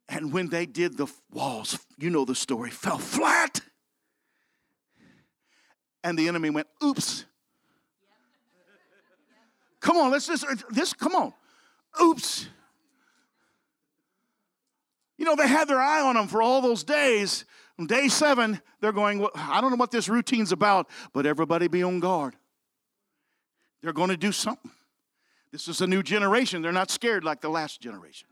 and 0.08 0.32
when 0.32 0.48
they 0.48 0.66
did, 0.66 0.96
the 0.96 1.06
walls, 1.30 1.78
you 1.96 2.10
know 2.10 2.24
the 2.24 2.34
story, 2.34 2.70
fell 2.70 2.98
flat. 2.98 3.60
And 6.02 6.18
the 6.18 6.26
enemy 6.26 6.50
went, 6.50 6.66
oops. 6.82 7.24
Come 9.78 9.96
on, 9.96 10.10
let's 10.10 10.26
just, 10.26 10.44
this, 10.70 10.92
come 10.92 11.14
on. 11.14 11.32
Oops. 12.00 12.48
You 15.16 15.24
know, 15.24 15.34
they 15.34 15.48
had 15.48 15.68
their 15.68 15.80
eye 15.80 16.00
on 16.00 16.14
them 16.14 16.28
for 16.28 16.40
all 16.40 16.60
those 16.60 16.84
days. 16.84 17.44
On 17.78 17.86
day 17.86 18.08
seven, 18.08 18.60
they're 18.80 18.92
going, 18.92 19.18
well, 19.18 19.30
I 19.34 19.60
don't 19.60 19.70
know 19.70 19.76
what 19.76 19.90
this 19.90 20.08
routine's 20.08 20.52
about, 20.52 20.88
but 21.12 21.26
everybody 21.26 21.68
be 21.68 21.82
on 21.82 22.00
guard. 22.00 22.34
They're 23.82 23.92
going 23.92 24.10
to 24.10 24.16
do 24.16 24.32
something. 24.32 24.70
This 25.52 25.68
is 25.68 25.80
a 25.80 25.86
new 25.86 26.02
generation. 26.02 26.62
They're 26.62 26.72
not 26.72 26.90
scared 26.90 27.24
like 27.24 27.40
the 27.40 27.48
last 27.48 27.80
generation. 27.80 28.28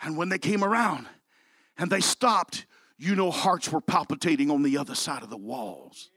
And 0.00 0.16
when 0.16 0.28
they 0.28 0.38
came 0.38 0.64
around 0.64 1.06
and 1.76 1.90
they 1.90 2.00
stopped, 2.00 2.66
you 2.96 3.14
know, 3.14 3.30
hearts 3.30 3.70
were 3.70 3.80
palpitating 3.80 4.50
on 4.50 4.62
the 4.62 4.78
other 4.78 4.94
side 4.94 5.22
of 5.22 5.30
the 5.30 5.36
walls. 5.36 6.10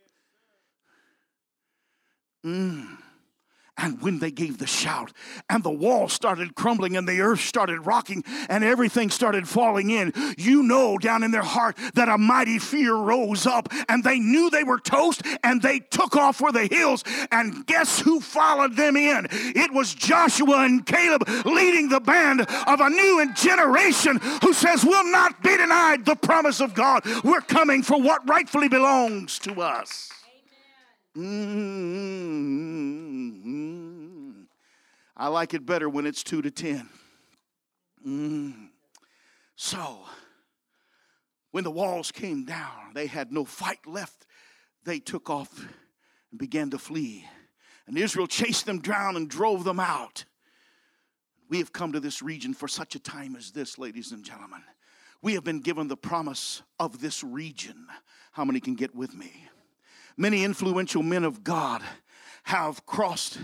Mm. 2.45 2.97
And 3.81 3.99
when 3.99 4.19
they 4.19 4.29
gave 4.29 4.59
the 4.59 4.67
shout, 4.67 5.11
and 5.49 5.63
the 5.63 5.71
wall 5.71 6.07
started 6.07 6.53
crumbling, 6.53 6.95
and 6.95 7.07
the 7.07 7.21
earth 7.21 7.41
started 7.41 7.81
rocking, 7.81 8.23
and 8.47 8.63
everything 8.63 9.09
started 9.09 9.47
falling 9.47 9.89
in, 9.89 10.13
you 10.37 10.61
know 10.61 10.99
down 10.99 11.23
in 11.23 11.31
their 11.31 11.41
heart 11.41 11.77
that 11.95 12.07
a 12.07 12.17
mighty 12.17 12.59
fear 12.59 12.93
rose 12.93 13.47
up, 13.47 13.69
and 13.89 14.03
they 14.03 14.19
knew 14.19 14.51
they 14.51 14.63
were 14.63 14.79
toast, 14.79 15.23
and 15.43 15.63
they 15.63 15.79
took 15.79 16.15
off 16.15 16.37
for 16.37 16.51
the 16.51 16.67
hills. 16.67 17.03
And 17.31 17.65
guess 17.65 17.99
who 17.99 18.19
followed 18.19 18.75
them 18.75 18.95
in? 18.95 19.27
It 19.31 19.73
was 19.73 19.95
Joshua 19.95 20.63
and 20.63 20.85
Caleb 20.85 21.27
leading 21.45 21.89
the 21.89 21.99
band 21.99 22.41
of 22.41 22.81
a 22.81 22.89
new 22.89 23.33
generation 23.33 24.19
who 24.43 24.53
says, 24.53 24.85
We'll 24.85 25.11
not 25.11 25.41
be 25.41 25.57
denied 25.57 26.05
the 26.05 26.15
promise 26.15 26.61
of 26.61 26.75
God. 26.75 27.03
We're 27.23 27.41
coming 27.41 27.81
for 27.81 27.99
what 27.99 28.27
rightfully 28.29 28.69
belongs 28.69 29.39
to 29.39 29.59
us. 29.61 30.20
Mm-hmm. 31.17 32.81
I 35.17 35.27
like 35.27 35.53
it 35.53 35.65
better 35.65 35.89
when 35.89 36.05
it's 36.05 36.23
two 36.23 36.41
to 36.41 36.51
ten. 36.51 36.89
Mm. 38.05 38.69
So, 39.55 39.99
when 41.51 41.63
the 41.63 41.71
walls 41.71 42.11
came 42.11 42.45
down, 42.45 42.93
they 42.93 43.07
had 43.07 43.31
no 43.31 43.45
fight 43.45 43.85
left. 43.85 44.25
They 44.83 44.99
took 44.99 45.29
off 45.29 45.59
and 46.31 46.39
began 46.39 46.71
to 46.71 46.79
flee. 46.79 47.25
And 47.85 47.97
Israel 47.97 48.27
chased 48.27 48.65
them 48.65 48.79
down 48.79 49.15
and 49.15 49.29
drove 49.29 49.63
them 49.63 49.79
out. 49.79 50.25
We 51.49 51.59
have 51.59 51.73
come 51.73 51.91
to 51.91 51.99
this 51.99 52.21
region 52.21 52.53
for 52.53 52.67
such 52.67 52.95
a 52.95 52.99
time 52.99 53.35
as 53.35 53.51
this, 53.51 53.77
ladies 53.77 54.13
and 54.13 54.23
gentlemen. 54.23 54.63
We 55.21 55.33
have 55.33 55.43
been 55.43 55.59
given 55.59 55.89
the 55.89 55.97
promise 55.97 56.63
of 56.79 57.01
this 57.01 57.23
region. 57.23 57.87
How 58.31 58.45
many 58.45 58.59
can 58.61 58.75
get 58.75 58.95
with 58.95 59.13
me? 59.13 59.50
Many 60.17 60.43
influential 60.43 61.03
men 61.03 61.23
of 61.23 61.43
God 61.43 61.81
have 62.43 62.85
crossed 62.85 63.39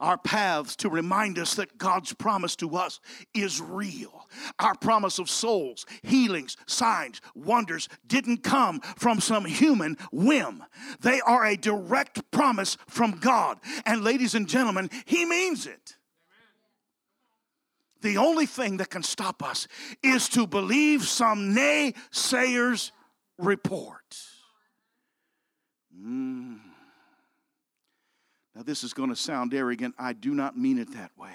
our 0.00 0.18
paths 0.18 0.76
to 0.76 0.90
remind 0.90 1.38
us 1.38 1.54
that 1.54 1.78
God's 1.78 2.12
promise 2.12 2.56
to 2.56 2.76
us 2.76 3.00
is 3.32 3.60
real. 3.60 4.28
Our 4.58 4.74
promise 4.74 5.18
of 5.18 5.30
souls, 5.30 5.86
healings, 6.02 6.56
signs, 6.66 7.20
wonders 7.34 7.88
didn't 8.06 8.42
come 8.42 8.80
from 8.80 9.20
some 9.20 9.44
human 9.44 9.96
whim. 10.12 10.64
They 11.00 11.20
are 11.20 11.46
a 11.46 11.56
direct 11.56 12.30
promise 12.30 12.76
from 12.86 13.12
God. 13.12 13.58
And 13.86 14.02
ladies 14.04 14.34
and 14.34 14.48
gentlemen, 14.48 14.90
He 15.06 15.24
means 15.24 15.66
it. 15.66 15.96
The 18.02 18.18
only 18.18 18.46
thing 18.46 18.76
that 18.78 18.90
can 18.90 19.02
stop 19.02 19.42
us 19.42 19.66
is 20.02 20.28
to 20.30 20.46
believe 20.46 21.04
some 21.04 21.54
naysayer's 21.54 22.92
report. 23.38 24.33
Mm. 25.96 26.58
Now, 28.54 28.62
this 28.62 28.84
is 28.84 28.92
going 28.92 29.10
to 29.10 29.16
sound 29.16 29.52
arrogant. 29.52 29.94
I 29.98 30.12
do 30.12 30.34
not 30.34 30.56
mean 30.56 30.78
it 30.78 30.92
that 30.94 31.10
way. 31.16 31.34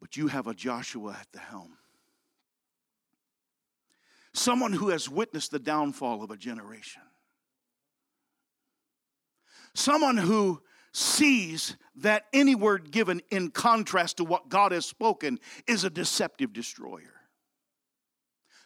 But 0.00 0.16
you 0.16 0.28
have 0.28 0.46
a 0.46 0.54
Joshua 0.54 1.16
at 1.20 1.26
the 1.32 1.38
helm. 1.38 1.76
Someone 4.32 4.72
who 4.72 4.90
has 4.90 5.08
witnessed 5.08 5.50
the 5.50 5.58
downfall 5.58 6.22
of 6.22 6.30
a 6.30 6.36
generation. 6.36 7.02
Someone 9.74 10.16
who 10.16 10.62
sees 10.92 11.76
that 11.96 12.24
any 12.32 12.54
word 12.54 12.90
given 12.90 13.20
in 13.30 13.50
contrast 13.50 14.18
to 14.18 14.24
what 14.24 14.48
God 14.48 14.72
has 14.72 14.86
spoken 14.86 15.38
is 15.66 15.84
a 15.84 15.90
deceptive 15.90 16.52
destroyer. 16.52 17.20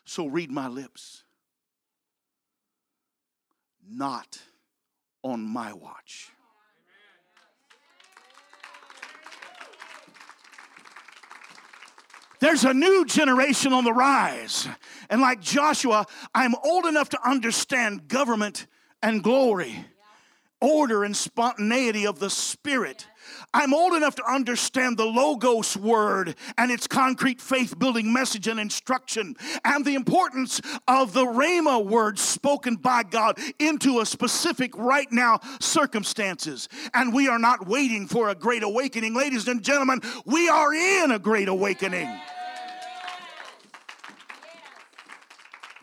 So 0.05 0.27
read 0.27 0.51
my 0.51 0.69
lips 0.69 1.25
not 3.91 4.39
on 5.23 5.41
my 5.41 5.73
watch. 5.73 6.31
There's 12.41 12.65
a 12.65 12.73
new 12.73 13.05
generation 13.05 13.75
on 13.75 13.85
the 13.85 13.93
rise. 13.93 14.67
And 15.11 15.21
like 15.21 15.41
Joshua, 15.41 16.07
I'm 16.35 16.55
old 16.65 16.87
enough 16.87 17.11
to 17.11 17.29
understand 17.29 18.09
government 18.09 18.67
and 19.03 19.23
glory, 19.23 19.85
order 20.61 21.05
and 21.05 21.17
spontaneity 21.17 22.07
of 22.07 22.19
the 22.19 22.31
Spirit. 22.31 23.07
I'm 23.53 23.75
old 23.75 23.95
enough 23.95 24.15
to 24.17 24.31
understand 24.31 24.97
the 24.97 25.07
Logos 25.07 25.77
word 25.77 26.37
and 26.57 26.71
its 26.71 26.87
concrete 26.87 27.41
faith 27.41 27.79
building 27.79 28.13
message 28.13 28.47
and 28.47 28.61
instruction, 28.61 29.37
and 29.65 29.85
the 29.85 29.95
importance 29.95 30.61
of 30.87 31.13
the 31.13 31.25
Rhema 31.25 31.85
word 31.85 32.19
spoken 32.19 32.77
by 32.77 33.03
God 33.03 33.39
into 33.59 34.01
a 34.01 34.07
specific 34.07 34.77
right 34.77 35.11
now 35.11 35.41
circumstances. 35.61 36.69
And 36.95 37.13
we 37.13 37.29
are 37.29 37.39
not 37.39 37.67
waiting 37.67 38.07
for 38.07 38.29
a 38.29 38.35
great 38.35 38.63
awakening. 38.63 39.15
Ladies 39.15 39.49
and 39.49 39.63
gentlemen, 39.63 40.01
we 40.25 40.49
are 40.49 40.73
in 40.73 41.11
a 41.11 41.19
great 41.19 41.49
awakening. 41.49 42.09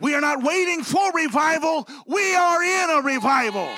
We 0.00 0.14
are 0.14 0.20
not 0.20 0.42
waiting 0.42 0.84
for 0.84 1.12
revival, 1.12 1.88
we 2.06 2.34
are 2.34 2.62
in 2.62 2.90
a 2.90 3.02
revival. 3.02 3.68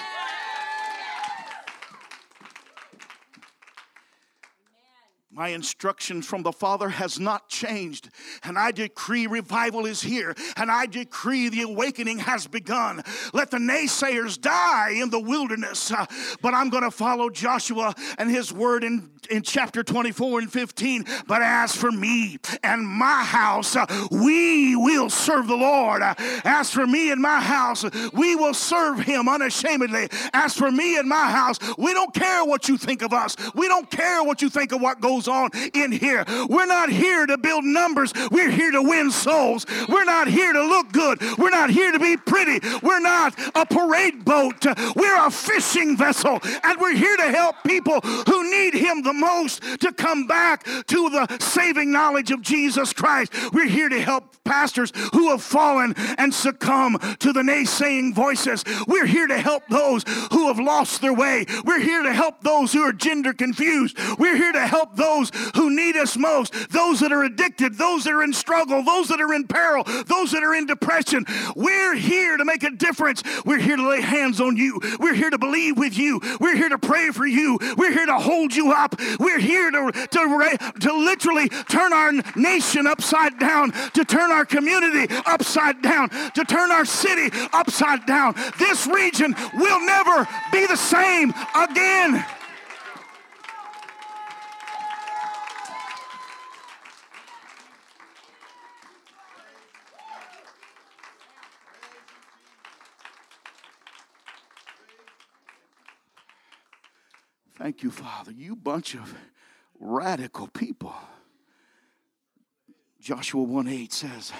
My 5.40 5.48
instruction 5.48 6.20
from 6.20 6.42
the 6.42 6.52
Father 6.52 6.90
has 6.90 7.18
not 7.18 7.48
changed. 7.48 8.10
And 8.44 8.58
I 8.58 8.72
decree 8.72 9.26
revival 9.26 9.86
is 9.86 10.02
here. 10.02 10.34
And 10.58 10.70
I 10.70 10.84
decree 10.84 11.48
the 11.48 11.62
awakening 11.62 12.18
has 12.18 12.46
begun. 12.46 13.02
Let 13.32 13.50
the 13.50 13.56
naysayers 13.56 14.38
die 14.38 14.90
in 15.00 15.08
the 15.08 15.18
wilderness. 15.18 15.90
Uh, 15.90 16.04
but 16.42 16.52
I'm 16.52 16.68
going 16.68 16.82
to 16.82 16.90
follow 16.90 17.30
Joshua 17.30 17.94
and 18.18 18.30
his 18.30 18.52
word 18.52 18.84
in, 18.84 19.08
in 19.30 19.40
chapter 19.40 19.82
24 19.82 20.40
and 20.40 20.52
15. 20.52 21.06
But 21.26 21.40
as 21.40 21.74
for 21.74 21.90
me 21.90 22.36
and 22.62 22.86
my 22.86 23.24
house, 23.24 23.76
uh, 23.76 23.86
we 24.10 24.76
will 24.76 25.08
serve 25.08 25.46
the 25.46 25.56
Lord. 25.56 26.02
Uh, 26.02 26.16
as 26.44 26.70
for 26.70 26.86
me 26.86 27.12
and 27.12 27.22
my 27.22 27.40
house, 27.40 27.82
we 28.12 28.36
will 28.36 28.52
serve 28.52 28.98
him 28.98 29.26
unashamedly. 29.26 30.10
As 30.34 30.54
for 30.54 30.70
me 30.70 30.98
and 30.98 31.08
my 31.08 31.30
house, 31.30 31.58
we 31.78 31.94
don't 31.94 32.12
care 32.12 32.44
what 32.44 32.68
you 32.68 32.76
think 32.76 33.00
of 33.00 33.14
us. 33.14 33.36
We 33.54 33.68
don't 33.68 33.90
care 33.90 34.22
what 34.22 34.42
you 34.42 34.50
think 34.50 34.72
of 34.72 34.82
what 34.82 35.00
goes 35.00 35.28
on 35.30 35.50
in 35.74 35.92
here. 35.92 36.24
We're 36.48 36.66
not 36.66 36.90
here 36.90 37.26
to 37.26 37.38
build 37.38 37.64
numbers, 37.64 38.12
we're 38.30 38.50
here 38.50 38.72
to 38.72 38.82
win 38.82 39.10
souls. 39.10 39.66
We're 39.88 40.04
not 40.04 40.28
here 40.28 40.52
to 40.52 40.62
look 40.62 40.92
good, 40.92 41.20
we're 41.38 41.50
not 41.50 41.70
here 41.70 41.92
to 41.92 41.98
be 41.98 42.16
pretty. 42.16 42.60
We're 42.82 43.00
not 43.00 43.38
a 43.54 43.64
parade 43.64 44.24
boat, 44.24 44.66
we're 44.96 45.26
a 45.26 45.30
fishing 45.30 45.96
vessel, 45.96 46.40
and 46.62 46.80
we're 46.80 46.94
here 46.94 47.16
to 47.16 47.30
help 47.30 47.56
people 47.64 48.00
who 48.00 48.50
need 48.50 48.74
Him 48.74 49.02
the 49.02 49.12
most 49.12 49.62
to 49.80 49.92
come 49.92 50.26
back 50.26 50.64
to 50.64 51.10
the 51.10 51.38
saving 51.40 51.92
knowledge 51.92 52.30
of 52.30 52.42
Jesus 52.42 52.92
Christ. 52.92 53.32
We're 53.52 53.68
here 53.68 53.88
to 53.88 54.00
help 54.00 54.36
pastors 54.44 54.92
who 55.12 55.30
have 55.30 55.42
fallen 55.42 55.94
and 56.18 56.34
succumb 56.34 56.98
to 57.20 57.32
the 57.32 57.42
naysaying 57.42 58.14
voices. 58.14 58.64
We're 58.86 59.06
here 59.06 59.26
to 59.26 59.38
help 59.38 59.62
those 59.68 60.04
who 60.32 60.48
have 60.48 60.58
lost 60.58 61.00
their 61.00 61.12
way. 61.12 61.46
We're 61.64 61.80
here 61.80 62.02
to 62.02 62.12
help 62.12 62.42
those 62.42 62.72
who 62.72 62.82
are 62.82 62.92
gender 62.92 63.32
confused. 63.32 63.96
We're 64.18 64.36
here 64.36 64.52
to 64.52 64.66
help 64.66 64.96
those 64.96 65.09
those 65.10 65.30
who 65.56 65.74
need 65.74 65.96
us 65.96 66.16
most, 66.16 66.70
those 66.70 67.00
that 67.00 67.12
are 67.12 67.24
addicted, 67.24 67.76
those 67.76 68.04
that 68.04 68.12
are 68.12 68.22
in 68.22 68.32
struggle, 68.32 68.82
those 68.82 69.08
that 69.08 69.20
are 69.20 69.34
in 69.34 69.46
peril, 69.46 69.84
those 70.06 70.30
that 70.32 70.42
are 70.42 70.54
in 70.54 70.66
depression. 70.66 71.24
We're 71.56 71.94
here 71.94 72.36
to 72.36 72.44
make 72.44 72.62
a 72.62 72.70
difference. 72.70 73.22
We're 73.44 73.58
here 73.58 73.76
to 73.76 73.88
lay 73.88 74.00
hands 74.00 74.40
on 74.40 74.56
you. 74.56 74.80
We're 74.98 75.14
here 75.14 75.30
to 75.30 75.38
believe 75.38 75.76
with 75.76 75.98
you. 75.98 76.20
We're 76.40 76.56
here 76.56 76.68
to 76.68 76.78
pray 76.78 77.10
for 77.10 77.26
you. 77.26 77.58
We're 77.76 77.92
here 77.92 78.06
to 78.06 78.18
hold 78.18 78.54
you 78.54 78.72
up. 78.72 78.94
We're 79.18 79.40
here 79.40 79.70
to, 79.70 79.92
to, 79.92 80.72
to 80.80 80.92
literally 80.92 81.48
turn 81.48 81.92
our 81.92 82.12
nation 82.36 82.86
upside 82.86 83.38
down, 83.38 83.72
to 83.94 84.04
turn 84.04 84.30
our 84.30 84.44
community 84.44 85.12
upside 85.26 85.82
down, 85.82 86.10
to 86.34 86.44
turn 86.44 86.70
our 86.70 86.84
city 86.84 87.30
upside 87.52 88.06
down. 88.06 88.34
This 88.58 88.86
region 88.86 89.34
will 89.54 89.84
never 89.84 90.28
be 90.52 90.66
the 90.66 90.76
same 90.76 91.32
again. 91.54 92.24
Thank 107.60 107.82
you, 107.82 107.90
Father. 107.90 108.32
You 108.32 108.56
bunch 108.56 108.94
of 108.94 109.14
radical 109.78 110.46
people. 110.48 110.94
Joshua 112.98 113.42
1 113.42 113.68
8 113.68 113.92
says, 113.92 114.32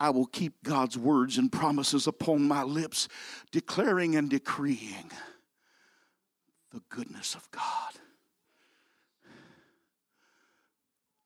I 0.00 0.10
will 0.10 0.26
keep 0.26 0.64
God's 0.64 0.98
words 0.98 1.38
and 1.38 1.52
promises 1.52 2.08
upon 2.08 2.42
my 2.42 2.64
lips, 2.64 3.06
declaring 3.52 4.16
and 4.16 4.28
decreeing 4.28 5.12
the 6.72 6.82
goodness 6.88 7.36
of 7.36 7.48
God. 7.52 7.92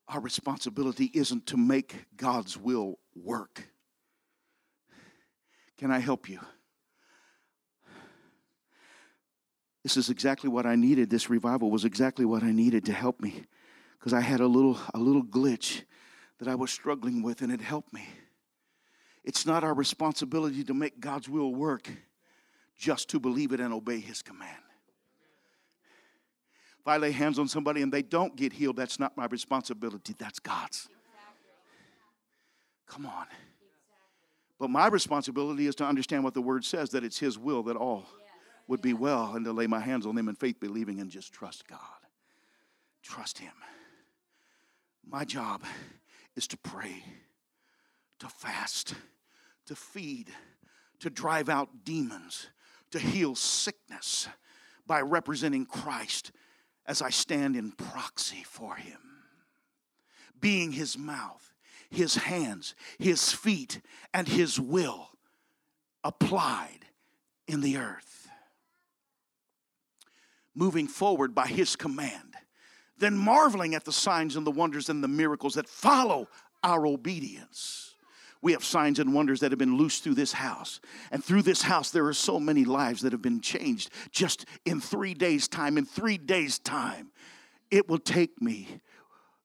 Our 0.08 0.20
responsibility 0.20 1.10
isn't 1.14 1.46
to 1.46 1.56
make 1.56 2.04
God's 2.16 2.58
will 2.58 2.98
work. 3.14 3.66
Can 5.78 5.90
I 5.90 6.00
help 6.00 6.28
you? 6.28 6.40
This 9.88 9.96
is 9.96 10.10
exactly 10.10 10.50
what 10.50 10.66
I 10.66 10.76
needed. 10.76 11.08
This 11.08 11.30
revival 11.30 11.70
was 11.70 11.86
exactly 11.86 12.26
what 12.26 12.42
I 12.42 12.52
needed 12.52 12.84
to 12.84 12.92
help 12.92 13.22
me 13.22 13.44
because 13.98 14.12
I 14.12 14.20
had 14.20 14.40
a 14.40 14.46
little, 14.46 14.78
a 14.92 14.98
little 14.98 15.22
glitch 15.22 15.80
that 16.38 16.46
I 16.46 16.56
was 16.56 16.70
struggling 16.70 17.22
with, 17.22 17.40
and 17.40 17.50
it 17.50 17.62
helped 17.62 17.94
me. 17.94 18.06
It's 19.24 19.46
not 19.46 19.64
our 19.64 19.72
responsibility 19.72 20.62
to 20.64 20.74
make 20.74 21.00
God's 21.00 21.26
will 21.26 21.54
work, 21.54 21.88
just 22.76 23.08
to 23.08 23.18
believe 23.18 23.52
it 23.52 23.60
and 23.60 23.72
obey 23.72 23.98
His 23.98 24.20
command. 24.20 24.62
If 26.80 26.86
I 26.86 26.98
lay 26.98 27.12
hands 27.12 27.38
on 27.38 27.48
somebody 27.48 27.80
and 27.80 27.90
they 27.90 28.02
don't 28.02 28.36
get 28.36 28.52
healed, 28.52 28.76
that's 28.76 29.00
not 29.00 29.16
my 29.16 29.24
responsibility, 29.24 30.14
that's 30.18 30.38
God's. 30.38 30.86
Come 32.86 33.06
on. 33.06 33.24
But 34.60 34.68
my 34.68 34.88
responsibility 34.88 35.66
is 35.66 35.74
to 35.76 35.86
understand 35.86 36.24
what 36.24 36.34
the 36.34 36.42
word 36.42 36.66
says 36.66 36.90
that 36.90 37.04
it's 37.04 37.18
His 37.18 37.38
will 37.38 37.62
that 37.62 37.76
all 37.76 38.04
would 38.68 38.82
be 38.82 38.92
well 38.92 39.34
and 39.34 39.44
to 39.46 39.52
lay 39.52 39.66
my 39.66 39.80
hands 39.80 40.06
on 40.06 40.14
them 40.14 40.28
in 40.28 40.34
faith, 40.34 40.60
believing 40.60 41.00
and 41.00 41.10
just 41.10 41.32
trust 41.32 41.66
God. 41.66 41.80
Trust 43.02 43.38
Him. 43.38 43.52
My 45.04 45.24
job 45.24 45.64
is 46.36 46.46
to 46.48 46.58
pray, 46.58 47.02
to 48.20 48.28
fast, 48.28 48.94
to 49.66 49.74
feed, 49.74 50.30
to 51.00 51.08
drive 51.08 51.48
out 51.48 51.84
demons, 51.84 52.48
to 52.90 52.98
heal 52.98 53.34
sickness 53.34 54.28
by 54.86 55.00
representing 55.00 55.64
Christ 55.64 56.30
as 56.86 57.00
I 57.00 57.10
stand 57.10 57.56
in 57.56 57.72
proxy 57.72 58.42
for 58.44 58.74
Him, 58.74 59.00
being 60.38 60.72
His 60.72 60.98
mouth, 60.98 61.54
His 61.88 62.16
hands, 62.16 62.74
His 62.98 63.32
feet, 63.32 63.80
and 64.12 64.28
His 64.28 64.60
will 64.60 65.10
applied 66.04 66.86
in 67.46 67.62
the 67.62 67.78
earth. 67.78 68.27
Moving 70.58 70.88
forward 70.88 71.34
by 71.34 71.46
His 71.46 71.76
command 71.76 72.28
then 72.98 73.16
marveling 73.16 73.74
at 73.74 73.84
the 73.84 73.92
signs 73.92 74.36
and 74.36 74.46
the 74.46 74.50
wonders 74.50 74.88
and 74.88 75.02
the 75.02 75.08
miracles 75.08 75.54
that 75.54 75.68
follow 75.68 76.28
our 76.62 76.86
obedience. 76.86 77.94
We 78.40 78.52
have 78.52 78.64
signs 78.64 78.98
and 78.98 79.14
wonders 79.14 79.40
that 79.40 79.50
have 79.50 79.58
been 79.58 79.76
loosed 79.76 80.04
through 80.04 80.14
this 80.14 80.32
house. 80.32 80.80
And 81.10 81.24
through 81.24 81.42
this 81.42 81.62
house, 81.62 81.90
there 81.90 82.06
are 82.06 82.12
so 82.14 82.38
many 82.38 82.64
lives 82.64 83.02
that 83.02 83.12
have 83.12 83.22
been 83.22 83.40
changed 83.40 83.90
just 84.12 84.44
in 84.64 84.80
three 84.80 85.14
days' 85.14 85.48
time. 85.48 85.76
In 85.76 85.84
three 85.84 86.18
days' 86.18 86.58
time, 86.58 87.10
it 87.70 87.88
will 87.88 87.98
take 87.98 88.40
me 88.40 88.80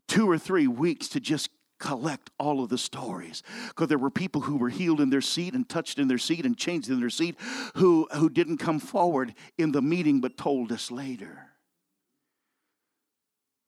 two 0.08 0.30
or 0.30 0.38
three 0.38 0.67
weeks 0.67 1.08
to 1.10 1.19
just 1.19 1.49
collect 1.84 2.32
all 2.39 2.63
of 2.63 2.69
the 2.69 2.78
stories 2.78 3.43
because 3.67 3.89
there 3.89 3.98
were 3.98 4.10
people 4.10 4.41
who 4.41 4.56
were 4.56 4.69
healed 4.69 5.02
in 5.02 5.10
their 5.10 5.22
seat 5.22 5.54
and 5.54 5.67
touched 5.67 6.00
in 6.00 6.08
their 6.08 6.17
seat 6.17 6.46
and 6.46 6.58
changed 6.58 6.89
in 6.89 7.00
their 7.00 7.10
seat 7.10 7.36
who, 7.76 8.08
who 8.13 8.30
didn't 8.30 8.58
come 8.58 8.80
forward 8.80 9.34
in 9.58 9.74
the 9.74 9.82
meeting 9.82 10.22
but 10.22 10.38
told 10.38 10.72
us 10.72 10.89
later 10.89 11.50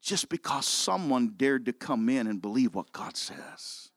just 0.05 0.29
because 0.29 0.67
someone 0.67 1.33
dared 1.35 1.65
to 1.65 1.73
come 1.73 2.09
in 2.09 2.27
and 2.27 2.39
believe 2.39 2.75
what 2.75 2.91
God 2.91 3.17
says. 3.17 3.89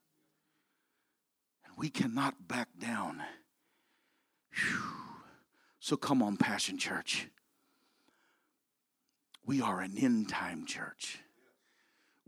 And 1.63 1.73
we 1.77 1.89
cannot 1.89 2.47
back 2.47 2.69
down. 2.81 3.21
Whew. 4.51 4.81
So 5.79 5.95
come 5.95 6.23
on, 6.23 6.35
Passion 6.35 6.79
Church. 6.79 7.27
We 9.45 9.61
are 9.61 9.81
an 9.81 9.97
end 9.99 10.29
time 10.29 10.65
church. 10.65 11.19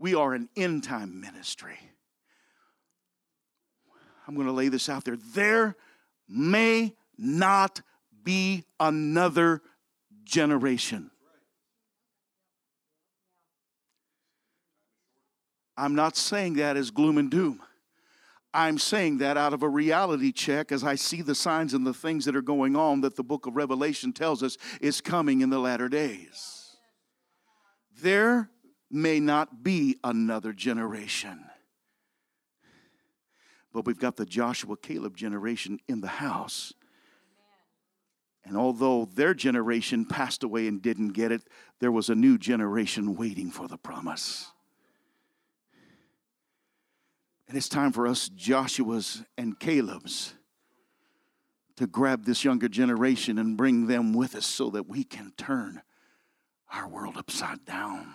We 0.02 0.16
are 0.16 0.34
an 0.34 0.48
end 0.56 0.82
time 0.82 1.20
ministry. 1.20 1.78
I'm 4.26 4.34
going 4.34 4.48
to 4.48 4.52
lay 4.52 4.66
this 4.66 4.88
out 4.88 5.04
there. 5.04 5.16
There 5.32 5.76
may 6.28 6.96
not 7.16 7.82
be 8.24 8.64
another 8.80 9.62
generation. 10.24 11.12
I'm 15.76 15.94
not 15.94 16.16
saying 16.16 16.54
that 16.54 16.76
as 16.76 16.90
gloom 16.90 17.16
and 17.16 17.30
doom. 17.30 17.62
I'm 18.52 18.78
saying 18.78 19.18
that 19.18 19.36
out 19.36 19.54
of 19.54 19.62
a 19.62 19.68
reality 19.68 20.32
check 20.32 20.72
as 20.72 20.82
I 20.82 20.96
see 20.96 21.22
the 21.22 21.36
signs 21.36 21.74
and 21.74 21.86
the 21.86 21.94
things 21.94 22.24
that 22.24 22.34
are 22.34 22.42
going 22.42 22.74
on 22.74 23.02
that 23.02 23.14
the 23.14 23.22
book 23.22 23.46
of 23.46 23.54
Revelation 23.54 24.12
tells 24.12 24.42
us 24.42 24.58
is 24.80 25.00
coming 25.00 25.42
in 25.42 25.50
the 25.50 25.60
latter 25.60 25.88
days. 25.88 26.76
There 28.00 28.50
may 28.92 29.20
not 29.20 29.62
be 29.62 29.98
another 30.04 30.52
generation. 30.52 31.44
But 33.72 33.86
we've 33.86 33.98
got 33.98 34.16
the 34.16 34.26
Joshua 34.26 34.76
Caleb 34.76 35.16
generation 35.16 35.78
in 35.88 36.02
the 36.02 36.08
house. 36.08 36.74
And 38.44 38.56
although 38.56 39.08
their 39.14 39.34
generation 39.34 40.04
passed 40.04 40.42
away 40.42 40.66
and 40.66 40.82
didn't 40.82 41.10
get 41.10 41.32
it, 41.32 41.42
there 41.80 41.92
was 41.92 42.10
a 42.10 42.14
new 42.14 42.36
generation 42.36 43.16
waiting 43.16 43.50
for 43.50 43.68
the 43.68 43.78
promise. 43.78 44.50
And 47.48 47.56
it's 47.56 47.68
time 47.68 47.92
for 47.92 48.06
us, 48.06 48.28
Joshua's 48.28 49.22
and 49.38 49.58
Caleb's, 49.58 50.34
to 51.76 51.86
grab 51.86 52.24
this 52.24 52.44
younger 52.44 52.68
generation 52.68 53.38
and 53.38 53.56
bring 53.56 53.86
them 53.86 54.12
with 54.12 54.34
us 54.34 54.46
so 54.46 54.70
that 54.70 54.88
we 54.88 55.04
can 55.04 55.32
turn 55.36 55.82
our 56.72 56.88
world 56.88 57.16
upside 57.16 57.64
down. 57.64 58.12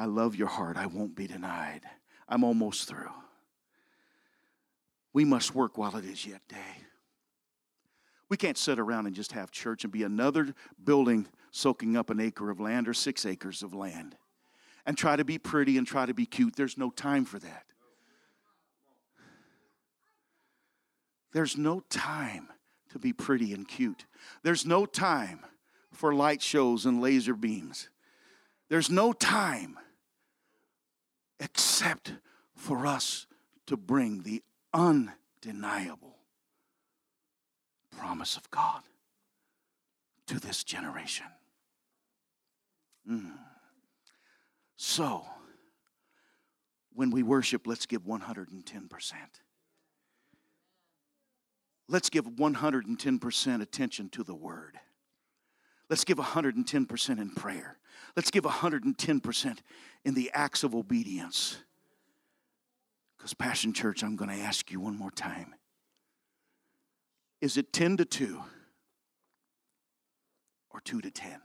I 0.00 0.06
love 0.06 0.34
your 0.34 0.48
heart. 0.48 0.78
I 0.78 0.86
won't 0.86 1.14
be 1.14 1.26
denied. 1.26 1.82
I'm 2.26 2.42
almost 2.42 2.88
through. 2.88 3.12
We 5.12 5.26
must 5.26 5.54
work 5.54 5.76
while 5.76 5.94
it 5.96 6.06
is 6.06 6.24
yet 6.24 6.40
day. 6.48 6.86
We 8.30 8.38
can't 8.38 8.56
sit 8.56 8.78
around 8.78 9.04
and 9.04 9.14
just 9.14 9.32
have 9.32 9.50
church 9.50 9.84
and 9.84 9.92
be 9.92 10.02
another 10.02 10.54
building 10.82 11.28
soaking 11.50 11.98
up 11.98 12.08
an 12.08 12.18
acre 12.18 12.48
of 12.48 12.60
land 12.60 12.88
or 12.88 12.94
six 12.94 13.26
acres 13.26 13.62
of 13.62 13.74
land 13.74 14.16
and 14.86 14.96
try 14.96 15.16
to 15.16 15.24
be 15.24 15.36
pretty 15.36 15.76
and 15.76 15.86
try 15.86 16.06
to 16.06 16.14
be 16.14 16.24
cute. 16.24 16.56
There's 16.56 16.78
no 16.78 16.88
time 16.88 17.26
for 17.26 17.38
that. 17.38 17.66
There's 21.32 21.58
no 21.58 21.80
time 21.90 22.48
to 22.92 22.98
be 22.98 23.12
pretty 23.12 23.52
and 23.52 23.68
cute. 23.68 24.06
There's 24.44 24.64
no 24.64 24.86
time 24.86 25.40
for 25.92 26.14
light 26.14 26.40
shows 26.40 26.86
and 26.86 27.02
laser 27.02 27.34
beams. 27.34 27.90
There's 28.70 28.88
no 28.88 29.12
time 29.12 29.76
except 31.40 32.12
for 32.54 32.86
us 32.86 33.26
to 33.66 33.76
bring 33.76 34.22
the 34.22 34.42
undeniable 34.72 36.18
promise 37.98 38.36
of 38.36 38.48
God 38.50 38.82
to 40.26 40.38
this 40.38 40.62
generation. 40.62 41.26
Mm. 43.10 43.32
So, 44.76 45.24
when 46.92 47.10
we 47.10 47.22
worship, 47.22 47.66
let's 47.66 47.86
give 47.86 48.02
110%. 48.02 49.12
Let's 51.88 52.08
give 52.08 52.24
110% 52.24 53.62
attention 53.62 54.08
to 54.10 54.22
the 54.22 54.34
word. 54.34 54.78
Let's 55.88 56.04
give 56.04 56.18
110% 56.18 57.20
in 57.20 57.30
prayer. 57.30 57.79
Let's 58.16 58.30
give 58.30 58.44
110% 58.44 59.58
in 60.04 60.14
the 60.14 60.30
acts 60.34 60.64
of 60.64 60.74
obedience. 60.74 61.58
Because, 63.16 63.34
Passion 63.34 63.72
Church, 63.72 64.02
I'm 64.02 64.16
going 64.16 64.30
to 64.30 64.42
ask 64.42 64.70
you 64.70 64.80
one 64.80 64.96
more 64.96 65.10
time 65.10 65.54
is 67.40 67.56
it 67.56 67.72
10 67.72 67.96
to 67.96 68.04
2 68.04 68.38
or 70.70 70.80
2 70.80 71.00
to 71.00 71.10
10? 71.10 71.40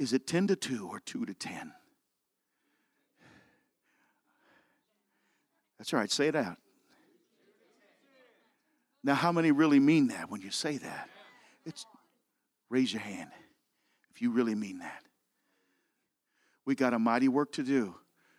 Is 0.00 0.12
it 0.12 0.26
10 0.26 0.48
to 0.48 0.56
2 0.56 0.88
or 0.88 0.98
2 0.98 1.26
to 1.26 1.34
10? 1.34 1.72
That's 5.78 5.92
all 5.92 6.00
right, 6.00 6.10
say 6.10 6.26
it 6.26 6.34
out. 6.34 6.56
Now, 9.04 9.14
how 9.14 9.30
many 9.30 9.52
really 9.52 9.80
mean 9.80 10.08
that 10.08 10.30
when 10.30 10.40
you 10.40 10.50
say 10.50 10.78
that? 10.78 11.08
It's 11.64 11.86
raise 12.70 12.92
your 12.92 13.02
hand 13.02 13.30
you 14.22 14.30
really 14.30 14.54
mean 14.54 14.78
that. 14.78 15.02
We 16.64 16.76
got 16.76 16.94
a 16.94 16.98
mighty 16.98 17.28
work 17.28 17.52
to 17.52 17.62
do. 17.62 17.96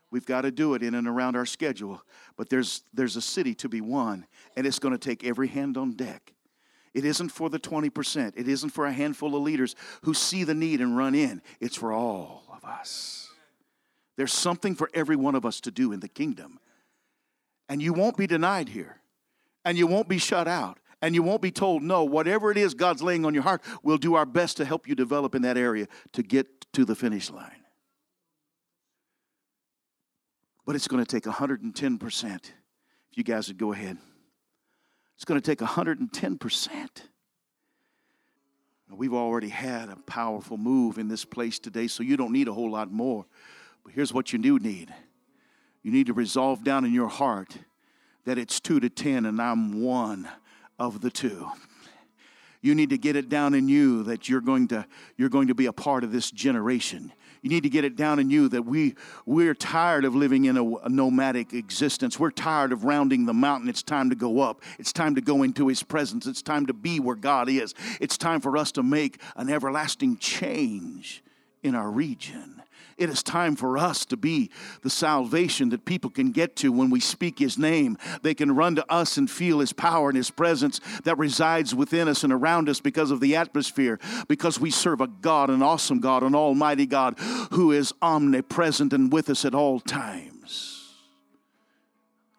We've 0.10 0.26
got 0.26 0.41
to 0.41 0.52
do 0.52 0.76
it 0.76 0.84
in 0.84 0.96
and 0.96 1.08
around 1.08 1.36
our 1.36 1.46
schedule, 1.46 2.02
but 2.38 2.48
there's 2.48 2.84
there's 2.93 3.15
a 3.17 3.22
city 3.22 3.54
to 3.56 3.67
be 3.67 3.82
won, 3.82 4.26
and 4.56 4.65
it's 4.65 4.80
going 4.80 4.93
to 4.93 4.98
take 4.98 5.24
every 5.24 5.48
hand 5.48 5.76
on 5.76 5.91
deck. 5.93 6.34
It 6.93 7.04
isn't 7.06 7.30
for 7.30 7.50
the 7.50 7.60
20%. 7.60 8.34
It 8.36 8.48
isn't 8.48 8.69
for 8.69 8.86
a 8.86 8.93
handful 8.93 9.36
of 9.36 9.41
leaders 9.41 9.76
who 10.04 10.13
see 10.13 10.43
the 10.43 10.54
need 10.54 10.80
and 10.80 10.96
run 10.96 11.15
in. 11.15 11.41
It's 11.60 11.76
for 11.76 11.92
all 11.92 12.44
of 12.56 12.63
us. 12.63 13.31
There's 14.15 14.31
something 14.31 14.75
for 14.75 14.92
every 14.94 15.15
one 15.15 15.34
of 15.34 15.44
us 15.44 15.60
to 15.62 15.71
do 15.71 15.92
in 15.92 16.02
the 16.02 16.08
kingdom. 16.08 16.60
And 17.67 17.81
you 17.81 17.94
won't 17.94 18.15
be 18.15 18.27
denied 18.27 18.69
here. 18.69 18.98
And 19.65 19.75
you 19.75 19.88
won't 19.88 20.08
be 20.08 20.19
shut 20.19 20.48
out. 20.48 20.77
And 21.04 21.13
you 21.13 21.21
won't 21.21 21.41
be 21.41 21.51
told 21.51 21.83
no. 21.83 22.04
Whatever 22.06 22.49
it 22.49 22.58
is 22.58 22.73
God's 22.73 23.04
laying 23.04 23.25
on 23.25 23.33
your 23.33 23.43
heart, 23.43 23.62
we'll 23.83 23.97
do 23.97 24.15
our 24.15 24.25
best 24.25 24.58
to 24.58 24.65
help 24.65 24.87
you 24.87 24.95
develop 24.95 25.35
in 25.35 25.41
that 25.41 25.58
area 25.58 25.87
to 26.13 26.23
get 26.23 26.47
to 26.73 26.85
the 26.85 26.95
finish 26.95 27.29
line. 27.29 27.51
But 30.65 30.75
it's 30.75 30.87
going 30.87 31.04
to 31.04 31.19
take 31.19 31.25
110%. 31.25 32.35
If 32.35 33.17
you 33.17 33.23
guys 33.23 33.49
would 33.49 33.58
go 33.58 33.73
ahead. 33.73 33.97
It's 35.15 35.25
going 35.25 35.39
to 35.39 35.45
take 35.45 35.60
110% 35.60 36.89
We've 38.95 39.13
already 39.13 39.49
had 39.49 39.89
a 39.89 39.95
powerful 39.95 40.58
move 40.58 40.97
in 40.97 41.08
this 41.08 41.25
place 41.25 41.58
today, 41.58 41.87
so 41.87 42.04
you 42.04 42.15
don't 42.15 42.31
need 42.31 42.47
a 42.47 42.54
whole 42.54 42.71
lot 42.71 42.91
more. 42.91 43.25
But 43.83 43.93
here's 43.93 44.13
what 44.13 44.31
you 44.31 44.39
do 44.39 44.60
need 44.60 44.93
you 45.81 45.91
need 45.91 46.08
to 46.08 46.13
resolve 46.13 46.63
down 46.63 46.85
in 46.85 46.93
your 46.93 47.10
heart 47.10 47.58
that 48.25 48.37
it's 48.37 48.60
two 48.60 48.79
to 48.79 48.89
ten 48.89 49.25
and 49.25 49.41
I'm 49.41 49.81
one 49.81 50.29
of 50.80 51.02
the 51.02 51.10
two. 51.10 51.50
You 52.62 52.76
need 52.76 52.92
to 52.92 52.98
get 52.98 53.17
it 53.17 53.28
down 53.28 53.54
in 53.54 53.67
you 53.67 54.04
that 54.04 54.30
you're 54.30 54.42
going 54.42 54.69
to, 54.69 54.86
you're 55.17 55.30
going 55.30 55.50
to 55.50 55.56
be 55.56 55.65
a 55.65 55.74
part 55.74 56.06
of 56.06 56.13
this 56.13 56.32
generation. 56.32 57.12
You 57.42 57.50
need 57.50 57.63
to 57.63 57.69
get 57.69 57.84
it 57.84 57.98
down 57.98 58.19
in 58.19 58.30
you 58.30 58.48
that 58.48 58.62
we, 58.62 58.96
we're 59.26 59.54
tired 59.54 60.06
of 60.06 60.15
living 60.15 60.46
in 60.46 60.56
a, 60.56 60.90
nomadic 60.90 61.52
existence. 61.52 62.17
We're 62.17 62.32
tired 62.32 62.71
of 62.71 62.86
rounding 62.86 63.26
the 63.26 63.34
mountain. 63.34 63.67
It's 63.67 63.84
time 63.84 64.10
to 64.12 64.15
go 64.15 64.40
up. 64.40 64.62
It's 64.80 64.94
time 64.94 65.15
to 65.15 65.21
go 65.21 65.44
into 65.44 65.67
His 65.67 65.84
presence. 65.84 66.26
It's 66.26 66.42
time 66.42 66.65
to 66.67 66.74
be 66.74 67.02
where 67.02 67.17
God 67.17 67.50
is. 67.50 67.76
It's 68.00 68.17
time 68.17 68.40
for 68.40 68.56
us 68.56 68.71
to 68.74 68.84
make 68.84 69.19
an 69.36 69.50
everlasting 69.50 70.17
change 70.17 71.21
in 71.64 71.76
our 71.76 71.90
region. 71.90 72.62
It 72.98 73.10
is 73.10 73.24
time 73.24 73.56
for 73.56 73.78
us 73.78 74.06
to 74.06 74.18
be 74.18 74.52
the 74.82 74.90
salvation 74.90 75.70
that 75.70 75.86
people 75.86 76.10
can 76.10 76.32
get 76.32 76.56
to 76.58 76.72
when 76.72 76.90
we 76.90 77.00
speak 77.00 77.40
His 77.40 77.58
name. 77.58 77.98
They 78.22 78.34
can 78.34 78.56
run 78.56 78.76
to 78.76 78.92
us 78.92 79.18
and 79.18 79.30
feel 79.30 79.60
His 79.60 79.74
power 79.74 80.10
and 80.10 80.18
His 80.18 80.30
presence 80.30 80.80
that 81.04 81.18
resides 81.18 81.74
within 81.74 82.08
us 82.08 82.24
and 82.24 82.32
around 82.32 82.70
us 82.70 82.80
because 82.80 83.10
of 83.10 83.20
the 83.20 83.36
atmosphere, 83.36 84.00
because 84.28 84.60
we 84.60 84.70
serve 84.70 85.02
a 85.02 85.08
God, 85.08 85.50
an 85.50 85.64
awesome 85.64 86.00
God, 86.00 86.24
an 86.24 86.36
almighty 86.36 86.86
God 86.86 87.18
who 87.52 87.72
is 87.72 87.94
omnipresent 88.02 88.94
and 88.94 89.12
with 89.12 89.30
us 89.30 89.44
at 89.46 89.56
all 89.56 89.80
times. 89.80 90.33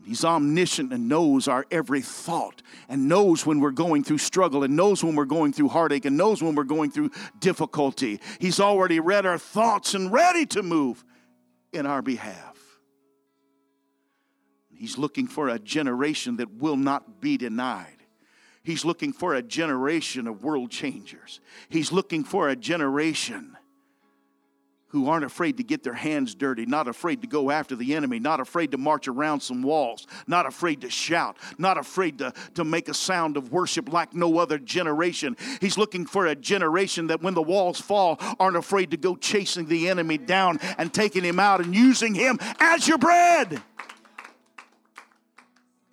He's 0.05 0.25
omniscient 0.25 0.93
and 0.93 1.09
knows 1.09 1.49
our 1.49 1.65
every 1.71 2.03
thought 2.03 2.63
and 2.89 3.09
knows 3.09 3.47
when 3.47 3.61
we're 3.61 3.71
going 3.71 4.05
through 4.05 4.19
struggle 4.19 4.63
and 4.63 4.77
knows 4.77 5.03
when 5.03 5.17
we're 5.17 5.25
going 5.25 5.53
through 5.53 5.69
heartache 5.69 6.05
and 6.05 6.17
knows 6.17 6.43
when 6.43 6.55
we're 6.55 6.65
going 6.65 6.91
through 6.91 7.11
difficulty. 7.39 8.21
He's 8.39 8.61
already 8.61 9.01
read 9.01 9.25
our 9.25 9.39
thoughts 9.39 9.95
and 9.95 10.13
ready 10.13 10.45
to 10.47 10.63
move 10.63 11.03
in 11.73 11.87
our 11.87 12.03
behalf. 12.03 12.59
He's 14.75 14.99
looking 14.99 15.27
for 15.27 15.49
a 15.49 15.59
generation 15.59 16.37
that 16.37 16.53
will 16.53 16.77
not 16.77 17.23
be 17.23 17.39
denied. 17.39 17.87
He's 18.63 18.85
looking 18.85 19.13
for 19.13 19.35
a 19.35 19.43
generation 19.43 20.27
of 20.27 20.43
world 20.43 20.71
changers. 20.71 21.41
He's 21.69 21.93
looking 21.93 22.25
for 22.25 22.49
a 22.49 22.57
generation 22.57 23.54
who 24.95 25.09
aren't 25.09 25.25
afraid 25.25 25.57
to 25.57 25.65
get 25.65 25.83
their 25.83 25.93
hands 25.93 26.37
dirty, 26.37 26.65
not 26.65 26.87
afraid 26.87 27.21
to 27.21 27.27
go 27.27 27.51
after 27.51 27.75
the 27.75 27.97
enemy, 27.97 28.21
not 28.21 28.39
afraid 28.39 28.71
to 28.71 28.79
march 28.79 29.09
around 29.09 29.41
some 29.41 29.61
walls, 29.61 30.07
not 30.29 30.47
afraid 30.47 30.81
to 30.83 30.89
shout, 30.89 31.37
not 31.59 31.77
afraid 31.77 32.19
to, 32.19 32.33
to 32.55 32.63
make 32.63 32.89
a 32.89 32.95
sound 32.95 33.37
of 33.37 33.51
worship 33.51 33.93
like 33.93 34.15
no 34.15 34.39
other 34.39 34.57
generation. 34.57 35.37
He's 35.61 35.77
looking 35.77 36.07
for 36.07 36.27
a 36.27 36.37
generation 36.37 37.09
that 37.09 37.23
when 37.23 37.35
the 37.35 37.43
walls 37.43 37.81
fall, 37.81 38.19
aren't 38.39 38.57
afraid 38.57 38.93
to 38.93 38.97
go 38.97 39.17
chasing 39.17 39.67
the 39.67 39.89
enemy 39.89 40.17
down 40.17 40.61
and 40.79 40.95
taking 40.95 41.25
him 41.25 41.41
out 41.41 41.61
and 41.61 41.75
using 41.75 42.15
him 42.15 42.39
as 42.61 42.87
your 42.87 42.99
bread. 42.99 43.61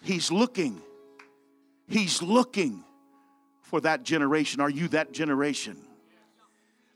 He's 0.04 0.32
looking. 0.32 0.80
He's 1.88 2.22
looking 2.22 2.84
for 3.64 3.82
that 3.82 4.04
generation. 4.04 4.62
Are 4.62 4.70
you 4.70 4.89
that 4.89 5.12
generation? 5.12 5.78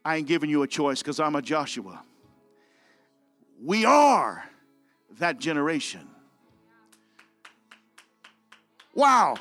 I 0.05 0.17
ain't 0.17 0.27
giving 0.27 0.51
you 0.51 0.61
a 0.61 0.67
choice 0.67 1.01
because 1.01 1.19
I'm 1.19 1.35
a 1.35 1.41
Joshua. 1.41 2.03
We 3.63 3.85
are 3.85 4.47
that 5.17 5.39
generation. 5.39 6.07
Wow, 8.93 9.35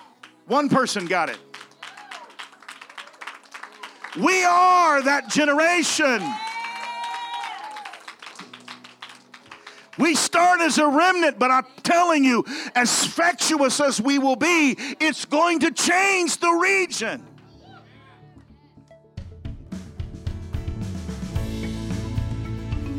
one 0.47 0.71
person 0.71 1.05
got 1.05 1.29
it. 1.29 1.39
We 4.17 4.43
are 4.45 5.03
that 5.03 5.29
generation. 5.29 6.23
We 9.99 10.15
start 10.15 10.61
as 10.61 10.79
a 10.79 10.89
remnant, 10.89 11.39
but 11.39 11.51
I'm 11.51 11.67
telling 11.83 12.25
you, 12.25 12.45
as 12.75 13.07
factious 13.07 13.81
as 13.81 14.01
we 14.01 14.19
will 14.19 14.37
be, 14.37 14.77
it's 14.99 15.27
going 15.27 15.61
to 15.61 15.71
change 15.71 16.39
the 16.39 16.51
region. 16.51 17.23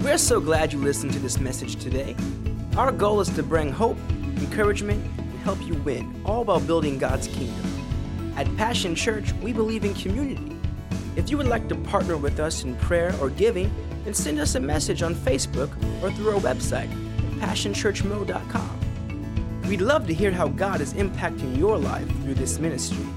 We're 0.06 0.20
so 0.20 0.39
glad 0.39 0.72
you 0.72 0.78
listened 0.78 1.14
to 1.14 1.20
this 1.20 1.39
message 1.39 1.78
today. 1.78 2.16
Our 2.78 2.91
goal 2.91 3.22
is 3.22 3.30
to 3.30 3.41
bring 3.41 3.72
hope, 3.72 3.97
encouragement, 4.38 5.03
and 5.18 5.39
help 5.39 5.60
you 5.66 5.74
win, 5.74 6.22
all 6.24 6.43
while 6.43 6.60
building 6.60 6.99
God's 6.99 7.28
kingdom. 7.28 7.66
At 8.38 8.45
Passion 8.56 8.93
Church, 8.93 9.34
we 9.41 9.51
believe 9.51 9.84
in 9.84 9.95
community. 9.95 10.56
If 11.16 11.32
you 11.32 11.39
would 11.39 11.47
like 11.47 11.68
to 11.70 11.76
partner 11.76 12.18
with 12.18 12.39
us 12.39 12.64
in 12.64 12.76
prayer 12.76 13.16
or 13.20 13.32
giving, 13.32 13.74
then 14.03 14.14
send 14.14 14.38
us 14.38 14.53
a 14.53 14.60
message 14.60 15.01
on 15.01 15.16
Facebook 15.16 15.72
or 16.03 16.12
through 16.12 16.36
our 16.36 16.39
website 16.39 16.91
passionchurchmo.com. 17.39 18.80
We'd 19.68 19.82
love 19.82 20.06
to 20.06 20.14
hear 20.14 20.30
how 20.30 20.49
God 20.49 20.82
is 20.82 20.93
impacting 20.93 21.58
your 21.58 21.80
life 21.80 22.08
through 22.22 22.36
this 22.36 22.60
ministry. 22.60 23.08